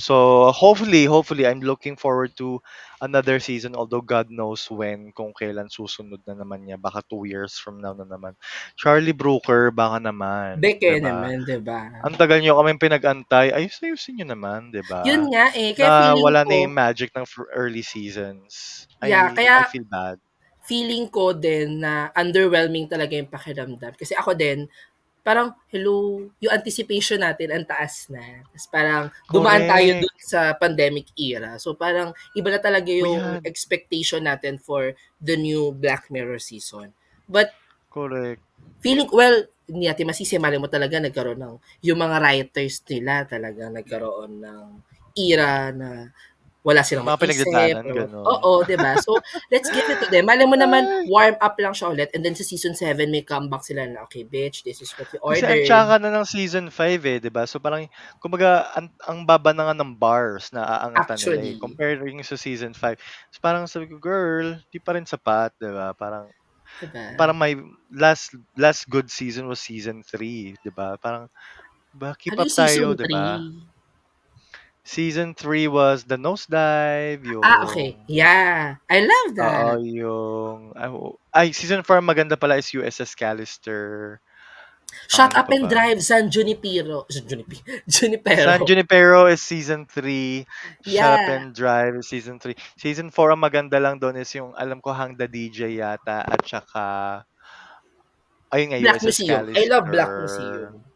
so 0.00 0.50
hopefully, 0.52 1.04
hopefully, 1.04 1.46
I'm 1.46 1.60
looking 1.60 1.96
forward 1.96 2.32
to 2.38 2.62
another 3.00 3.38
season. 3.40 3.76
Although 3.76 4.00
God 4.00 4.30
knows 4.30 4.64
when, 4.70 5.12
kung 5.12 5.32
kailan 5.36 5.68
susunod 5.68 6.24
na 6.24 6.34
naman 6.34 6.64
niya. 6.64 6.80
Baka 6.80 7.04
two 7.04 7.24
years 7.28 7.58
from 7.60 7.80
now 7.84 7.92
na 7.92 8.04
naman. 8.08 8.32
Charlie 8.80 9.12
Brooker, 9.16 9.70
baka 9.70 10.00
naman. 10.00 10.64
Beke 10.64 10.96
diba? 10.96 11.04
naman, 11.04 11.44
diba? 11.44 11.80
Ang 12.00 12.16
tagal 12.16 12.40
nyo 12.40 12.56
kami 12.56 12.80
pinag-antay. 12.80 13.52
Ayos-ayusin 13.52 14.24
nyo 14.24 14.26
naman, 14.32 14.72
diba? 14.72 15.04
Yun 15.04 15.28
nga 15.28 15.52
eh. 15.52 15.76
Kaya 15.76 15.90
na 15.92 16.16
feeling 16.16 16.24
wala 16.24 16.40
ko, 16.44 16.48
na 16.48 16.56
yung 16.64 16.74
magic 16.76 17.12
ng 17.12 17.26
early 17.52 17.84
seasons. 17.84 18.86
Yeah, 19.04 19.28
I, 19.28 19.36
kaya- 19.36 19.60
I 19.60 19.68
feel 19.68 19.84
bad. 19.84 20.16
Feeling 20.70 21.10
ko 21.10 21.34
din 21.34 21.82
na 21.82 22.14
underwhelming 22.14 22.86
talaga 22.86 23.18
yung 23.18 23.26
pakiramdam. 23.26 23.98
Kasi 23.98 24.14
ako 24.14 24.38
din, 24.38 24.70
parang, 25.26 25.50
hello, 25.74 26.30
yung 26.38 26.54
anticipation 26.54 27.18
natin 27.18 27.50
ang 27.50 27.66
taas 27.66 28.06
na. 28.06 28.46
Tapos 28.54 28.70
parang, 28.70 29.04
dumaan 29.26 29.66
tayo 29.66 29.98
Correct. 29.98 30.02
dun 30.06 30.18
sa 30.22 30.40
pandemic 30.54 31.10
era. 31.18 31.58
So 31.58 31.74
parang, 31.74 32.14
iba 32.38 32.54
na 32.54 32.62
talaga 32.62 32.88
yung 32.88 33.42
yan. 33.42 33.42
expectation 33.42 34.22
natin 34.22 34.62
for 34.62 34.94
the 35.18 35.34
new 35.34 35.74
Black 35.74 36.06
Mirror 36.06 36.38
season. 36.38 36.94
But, 37.26 37.50
Correct. 37.90 38.38
feeling, 38.78 39.10
well, 39.10 39.42
hindi 39.66 39.90
natin 39.90 40.06
masisi, 40.06 40.38
mali 40.38 40.56
mo 40.56 40.70
talaga 40.70 41.02
nagkaroon 41.02 41.42
ng, 41.42 41.54
yung 41.82 41.98
mga 41.98 42.16
writers 42.22 42.78
nila 42.86 43.26
talaga 43.26 43.66
nagkaroon 43.70 44.38
ng 44.38 44.66
era 45.18 45.74
na 45.74 46.14
wala 46.66 46.82
silang 46.84 47.06
Mga 47.06 47.20
pinagdadaanan, 47.22 47.86
ganun. 47.94 48.42
Oo, 48.44 48.62
di 48.68 48.76
ba? 48.76 48.96
So, 49.00 49.24
let's 49.48 49.70
give 49.72 49.88
it 49.88 49.98
to 50.04 50.08
them. 50.12 50.28
Mali 50.28 50.44
mo 50.44 50.56
naman, 50.58 50.92
warm 51.08 51.36
up 51.40 51.56
lang 51.56 51.72
siya 51.72 51.88
ulit. 51.92 52.12
And 52.12 52.20
then 52.24 52.36
sa 52.36 52.44
season 52.44 52.76
7, 52.76 53.08
may 53.08 53.24
comeback 53.24 53.64
sila 53.64 53.88
na, 53.88 54.04
okay, 54.04 54.24
bitch, 54.28 54.62
this 54.64 54.80
is 54.84 54.92
what 54.98 55.08
you 55.12 55.20
Kasi 55.28 55.44
ordered. 55.44 55.50
ang 55.50 55.60
tsaka 55.60 56.00
na 56.00 56.10
ng 56.14 56.24
season 56.26 56.72
5 56.72 57.02
eh, 57.04 57.20
'di 57.20 57.28
ba? 57.32 57.44
So 57.44 57.60
parang 57.60 57.86
kumbaga 58.22 58.72
ang, 58.76 58.88
ang 59.04 59.18
baba 59.28 59.52
na 59.52 59.68
nga 59.70 59.76
ng 59.76 59.92
bars 60.00 60.48
na 60.54 60.64
aangatan 60.64 61.20
nila 61.20 61.40
Actually. 61.40 61.52
eh, 61.52 61.54
comparing 61.60 62.22
sa 62.24 62.40
season 62.40 62.72
5. 62.72 62.96
So 63.30 63.38
parang 63.44 63.68
sabi 63.68 63.86
ko, 63.92 64.00
girl, 64.00 64.56
di 64.72 64.80
pa 64.80 64.96
rin 64.96 65.04
sapat, 65.04 65.52
'di 65.60 65.70
ba? 65.70 65.92
Parang 65.94 66.32
Diba? 66.80 67.20
parang 67.20 67.36
my 67.38 67.54
last 67.92 68.34
last 68.58 68.88
good 68.90 69.10
season 69.12 69.46
was 69.50 69.60
season 69.62 70.02
3, 70.06 70.56
'di 70.64 70.72
ba? 70.74 70.96
Parang 71.00 71.28
ba 71.94 72.14
keep 72.18 72.36
ano 72.36 72.42
up 72.42 72.52
tayo, 72.54 72.94
'di 72.96 73.06
ba? 73.08 73.44
3? 74.82 74.88
Season 74.88 75.34
3 75.34 75.68
was 75.68 76.04
The 76.04 76.16
Nosedive, 76.16 77.22
yung 77.24 77.44
Ah, 77.44 77.64
okay. 77.68 77.96
Yeah. 78.08 78.80
I 78.88 78.98
love 79.04 79.30
Oo, 79.30 79.36
that. 79.38 79.78
yung 79.84 80.58
ay, 80.74 80.88
ay 81.36 81.46
season 81.52 81.82
4 81.84 82.00
maganda 82.00 82.34
pala 82.40 82.56
is 82.58 82.72
USS 82.72 83.14
Callister. 83.14 84.18
Shut 85.06 85.30
ano 85.30 85.38
Up 85.38 85.46
pa 85.46 85.54
and 85.54 85.66
ba? 85.66 85.70
Drive, 85.70 86.02
San 86.02 86.26
Junipero. 86.34 87.06
San 87.06 87.22
Junipero. 87.22 87.62
Junipero. 87.86 88.42
San 88.42 88.60
Junipero 88.66 89.20
is 89.30 89.38
season 89.38 89.86
3. 89.86 90.42
Shut 90.82 91.12
Up 91.14 91.22
Yeah. 91.22 91.30
and 91.38 91.54
Drive 91.54 91.94
is 92.02 92.10
season 92.10 92.42
3. 92.42 92.58
Season 92.74 93.06
4, 93.14 93.30
ang 93.30 93.38
maganda 93.38 93.78
lang 93.78 94.02
doon 94.02 94.18
is 94.18 94.32
yung, 94.34 94.50
alam 94.58 94.82
ko, 94.82 94.90
Hang 94.90 95.14
the 95.14 95.30
DJ 95.30 95.78
yata, 95.78 96.26
at 96.26 96.42
saka, 96.42 96.84
ayun 98.50 98.74
nga, 98.74 98.78
Black 98.82 98.98
USS 98.98 99.22
Museum. 99.22 99.44
I 99.54 99.64
love 99.70 99.86
Black 99.86 100.10
Callister. 100.10 100.26
Museum. 100.26 100.89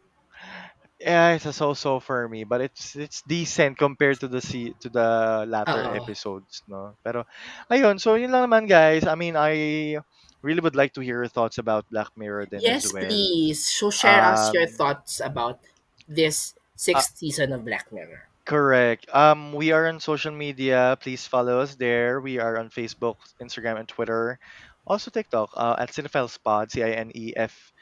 Yeah, 1.04 1.36
it's 1.36 1.44
a 1.44 1.52
so-so 1.52 2.00
for 2.00 2.24
me, 2.32 2.48
but 2.48 2.64
it's 2.64 2.96
it's 2.96 3.20
decent 3.28 3.76
compared 3.76 4.24
to 4.24 4.28
the 4.28 4.40
se- 4.40 4.72
to 4.80 4.88
the 4.88 5.44
latter 5.44 5.92
Oo. 5.92 6.00
episodes, 6.00 6.64
no? 6.64 6.96
Pero 7.04 7.28
ayun, 7.68 8.00
so 8.00 8.16
yun 8.16 8.32
lang 8.32 8.48
naman 8.48 8.64
guys. 8.64 9.04
I 9.04 9.12
mean, 9.12 9.36
I 9.36 10.00
really 10.40 10.64
would 10.64 10.72
like 10.76 10.96
to 10.96 11.04
hear 11.04 11.20
your 11.20 11.28
thoughts 11.28 11.60
about 11.60 11.84
Black 11.92 12.08
Mirror 12.16 12.48
then 12.48 12.64
Yes, 12.64 12.88
well. 12.88 13.04
please. 13.04 13.60
So 13.60 13.92
share 13.92 14.24
us 14.32 14.48
your 14.56 14.64
Um, 14.64 14.72
thoughts 14.72 15.20
about 15.20 15.60
this 16.08 16.56
sixth 16.72 17.20
season 17.20 17.52
of 17.52 17.68
Black 17.68 17.92
Mirror. 17.92 18.24
Correct. 18.48 19.04
Um, 19.12 19.52
we 19.52 19.72
are 19.76 19.84
on 19.88 20.00
social 20.00 20.32
media. 20.32 20.96
Please 21.04 21.28
follow 21.28 21.60
us 21.60 21.76
there. 21.76 22.20
We 22.24 22.40
are 22.40 22.56
on 22.56 22.72
Facebook, 22.72 23.20
Instagram, 23.40 23.76
and 23.80 23.88
Twitter. 23.88 24.40
Also 24.88 25.12
TikTok 25.12 25.52
uh, 25.56 25.76
at 25.80 25.92
Cinephiles 25.92 26.36
Pod, 26.40 26.72
C 26.72 26.80
I 26.84 26.96
N 26.96 27.12
E 27.12 27.32
F 27.36 27.72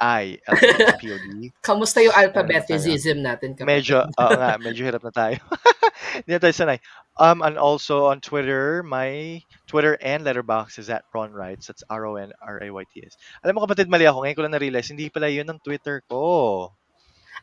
I 0.00 0.40
L 0.48 0.56
S 0.56 0.96
P 0.96 1.12
O 1.12 1.16
D. 1.20 1.52
Kamusta 1.68 2.00
yung 2.00 2.16
alphabetism 2.16 3.20
natin 3.20 3.52
kapatid? 3.52 3.68
Medyo, 3.68 3.96
oo 4.08 4.32
nga, 4.34 4.56
medyo 4.64 4.82
hirap 4.88 5.04
na 5.04 5.12
tayo. 5.12 5.36
Hindi 6.24 6.32
na 6.32 6.42
tayo 6.42 6.54
sanay. 6.56 6.78
Um, 7.20 7.44
and 7.44 7.60
also 7.60 8.08
on 8.08 8.24
Twitter, 8.24 8.80
my 8.82 9.38
Twitter 9.68 10.00
and 10.00 10.24
letterbox 10.24 10.80
is 10.80 10.88
at 10.88 11.04
Ron 11.12 11.36
Writes. 11.36 11.68
That's 11.68 11.84
R-O-N-R-A-Y-T-S. 11.92 13.14
Alam 13.44 13.60
mo 13.60 13.68
kapatid, 13.68 13.92
mali 13.92 14.08
ako. 14.08 14.24
Ngayon 14.24 14.36
ko 14.40 14.42
lang 14.48 14.54
na-realize, 14.56 14.88
hindi 14.88 15.12
pala 15.12 15.28
yun 15.28 15.46
ang 15.52 15.60
Twitter 15.60 16.00
ko. 16.08 16.72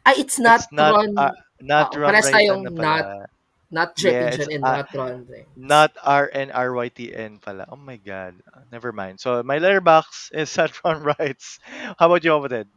Ah, 0.03 0.17
it's 0.17 0.41
not, 0.41 0.65
It's 0.65 0.73
not, 0.73 0.97
Ron, 0.97 1.13
uh, 1.13 1.35
not 1.61 1.93
Oo, 1.93 2.01
Ron 2.01 2.11
Writes 2.11 2.33
tayong 2.33 2.65
na 2.65 3.29
not, 3.72 3.95
pala. 3.95 4.13
not 4.13 4.13
Yeah, 4.13 4.30
Jerry 4.32 4.45
it's, 4.45 4.55
and 4.55 4.63
uh, 4.63 4.76
not 4.78 4.93
Ron 4.93 5.26
Reigns. 5.28 5.47
Not 5.55 5.91
R-N-R-Y-T-N 6.03 7.39
pala. 7.39 7.65
Oh 7.70 7.76
my 7.76 7.97
God. 7.97 8.36
Never 8.72 8.91
mind. 8.91 9.20
So, 9.20 9.43
my 9.43 9.57
letterbox 9.57 10.32
is 10.34 10.57
at 10.61 10.72
Ron 10.84 11.03
Writes. 11.03 11.59
How 11.99 12.07
about 12.07 12.24
you, 12.24 12.32
kapatid? 12.32 12.68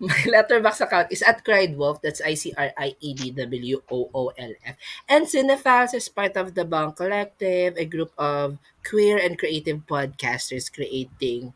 My 0.00 0.16
letterbox 0.24 0.80
account 0.80 1.12
is 1.12 1.20
at 1.20 1.44
Cried 1.44 1.76
Wolf. 1.76 2.00
That's 2.00 2.24
I 2.24 2.32
C 2.32 2.54
R 2.56 2.72
I 2.78 2.96
E 3.00 3.12
D 3.12 3.30
W 3.30 3.82
O 3.92 4.08
O 4.14 4.32
L 4.32 4.52
F. 4.64 4.76
And 5.08 5.26
Cinephals 5.26 5.92
is 5.92 6.08
part 6.08 6.36
of 6.36 6.54
the 6.54 6.64
Bang 6.64 6.92
Collective, 6.92 7.76
a 7.76 7.84
group 7.84 8.12
of 8.16 8.56
queer 8.88 9.18
and 9.18 9.38
creative 9.38 9.84
podcasters 9.84 10.72
creating 10.72 11.52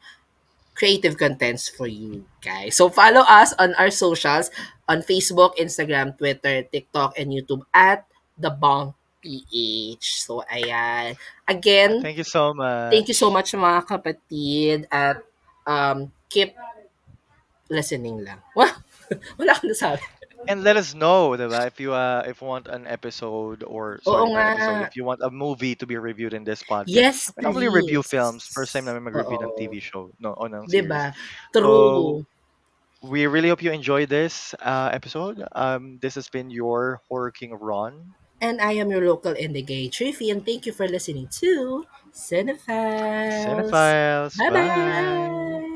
creative 0.74 1.16
contents 1.16 1.68
for 1.68 1.86
you 1.86 2.24
guys. 2.40 2.76
So 2.76 2.88
follow 2.88 3.20
us 3.20 3.52
on 3.58 3.74
our 3.76 3.90
socials 3.90 4.50
on 4.88 5.02
Facebook, 5.04 5.56
Instagram, 5.56 6.16
Twitter, 6.16 6.64
TikTok, 6.64 7.18
and 7.18 7.32
YouTube 7.32 7.62
at 7.72 8.04
the 8.40 8.50
Bang 8.50 8.96
PH. 9.20 10.24
So 10.24 10.40
ayan. 10.48 11.14
Again, 11.44 12.00
Thank 12.00 12.16
you 12.16 12.24
so 12.24 12.54
much. 12.56 12.90
thank 12.90 13.06
you 13.08 13.16
so 13.16 13.28
much 13.30 13.52
mga 13.52 13.84
kapatid 13.84 14.88
at 14.88 15.20
um, 15.68 16.08
keep 16.32 16.56
listening 17.68 18.24
lang. 18.24 18.40
Wala 19.38 19.52
akong 19.52 19.70
nasabi. 19.70 20.02
And 20.48 20.64
let 20.64 20.80
us 20.80 20.96
know, 20.96 21.36
diba? 21.36 21.68
If 21.68 21.76
you 21.76 21.92
uh 21.92 22.24
if 22.24 22.40
you 22.40 22.48
want 22.48 22.64
an 22.64 22.88
episode 22.88 23.60
or 23.60 24.00
sorry, 24.00 24.24
Oo 24.24 24.32
an 24.32 24.56
episode, 24.56 24.82
if 24.88 24.96
you 24.96 25.04
want 25.04 25.20
a 25.20 25.28
movie 25.28 25.76
to 25.76 25.84
be 25.84 26.00
reviewed 26.00 26.32
in 26.32 26.48
this 26.48 26.64
podcast. 26.64 26.88
Yes, 26.88 27.28
normally 27.36 27.68
review 27.68 28.00
films. 28.00 28.48
First 28.48 28.72
time 28.72 28.88
namin 28.88 29.04
mag-review 29.04 29.36
ng 29.36 29.52
TV 29.60 29.84
show. 29.84 30.08
No, 30.16 30.32
o 30.32 30.48
ng 30.48 30.64
series. 30.64 30.88
Diba? 30.88 31.12
True. 31.52 32.24
We 33.04 33.28
really 33.28 33.52
hope 33.52 33.60
you 33.60 33.72
enjoyed 33.72 34.08
this 34.08 34.56
uh, 34.60 34.88
episode. 34.92 35.44
Um, 35.52 36.00
this 36.00 36.16
has 36.16 36.28
been 36.32 36.48
your 36.48 37.04
Horror 37.08 37.32
King 37.32 37.52
Ron. 37.56 38.16
And 38.40 38.60
I 38.60 38.72
am 38.72 38.90
your 38.90 39.06
local 39.06 39.34
indie 39.34 39.64
gay 39.66 39.88
Triffy, 39.88 40.30
and 40.32 40.44
thank 40.44 40.66
you 40.66 40.72
for 40.72 40.88
listening 40.88 41.28
to 41.40 41.86
Cinephiles. 42.12 43.72
Cinephiles. 43.72 44.36
Bye-bye. 44.36 44.50
Bye. 44.50 45.66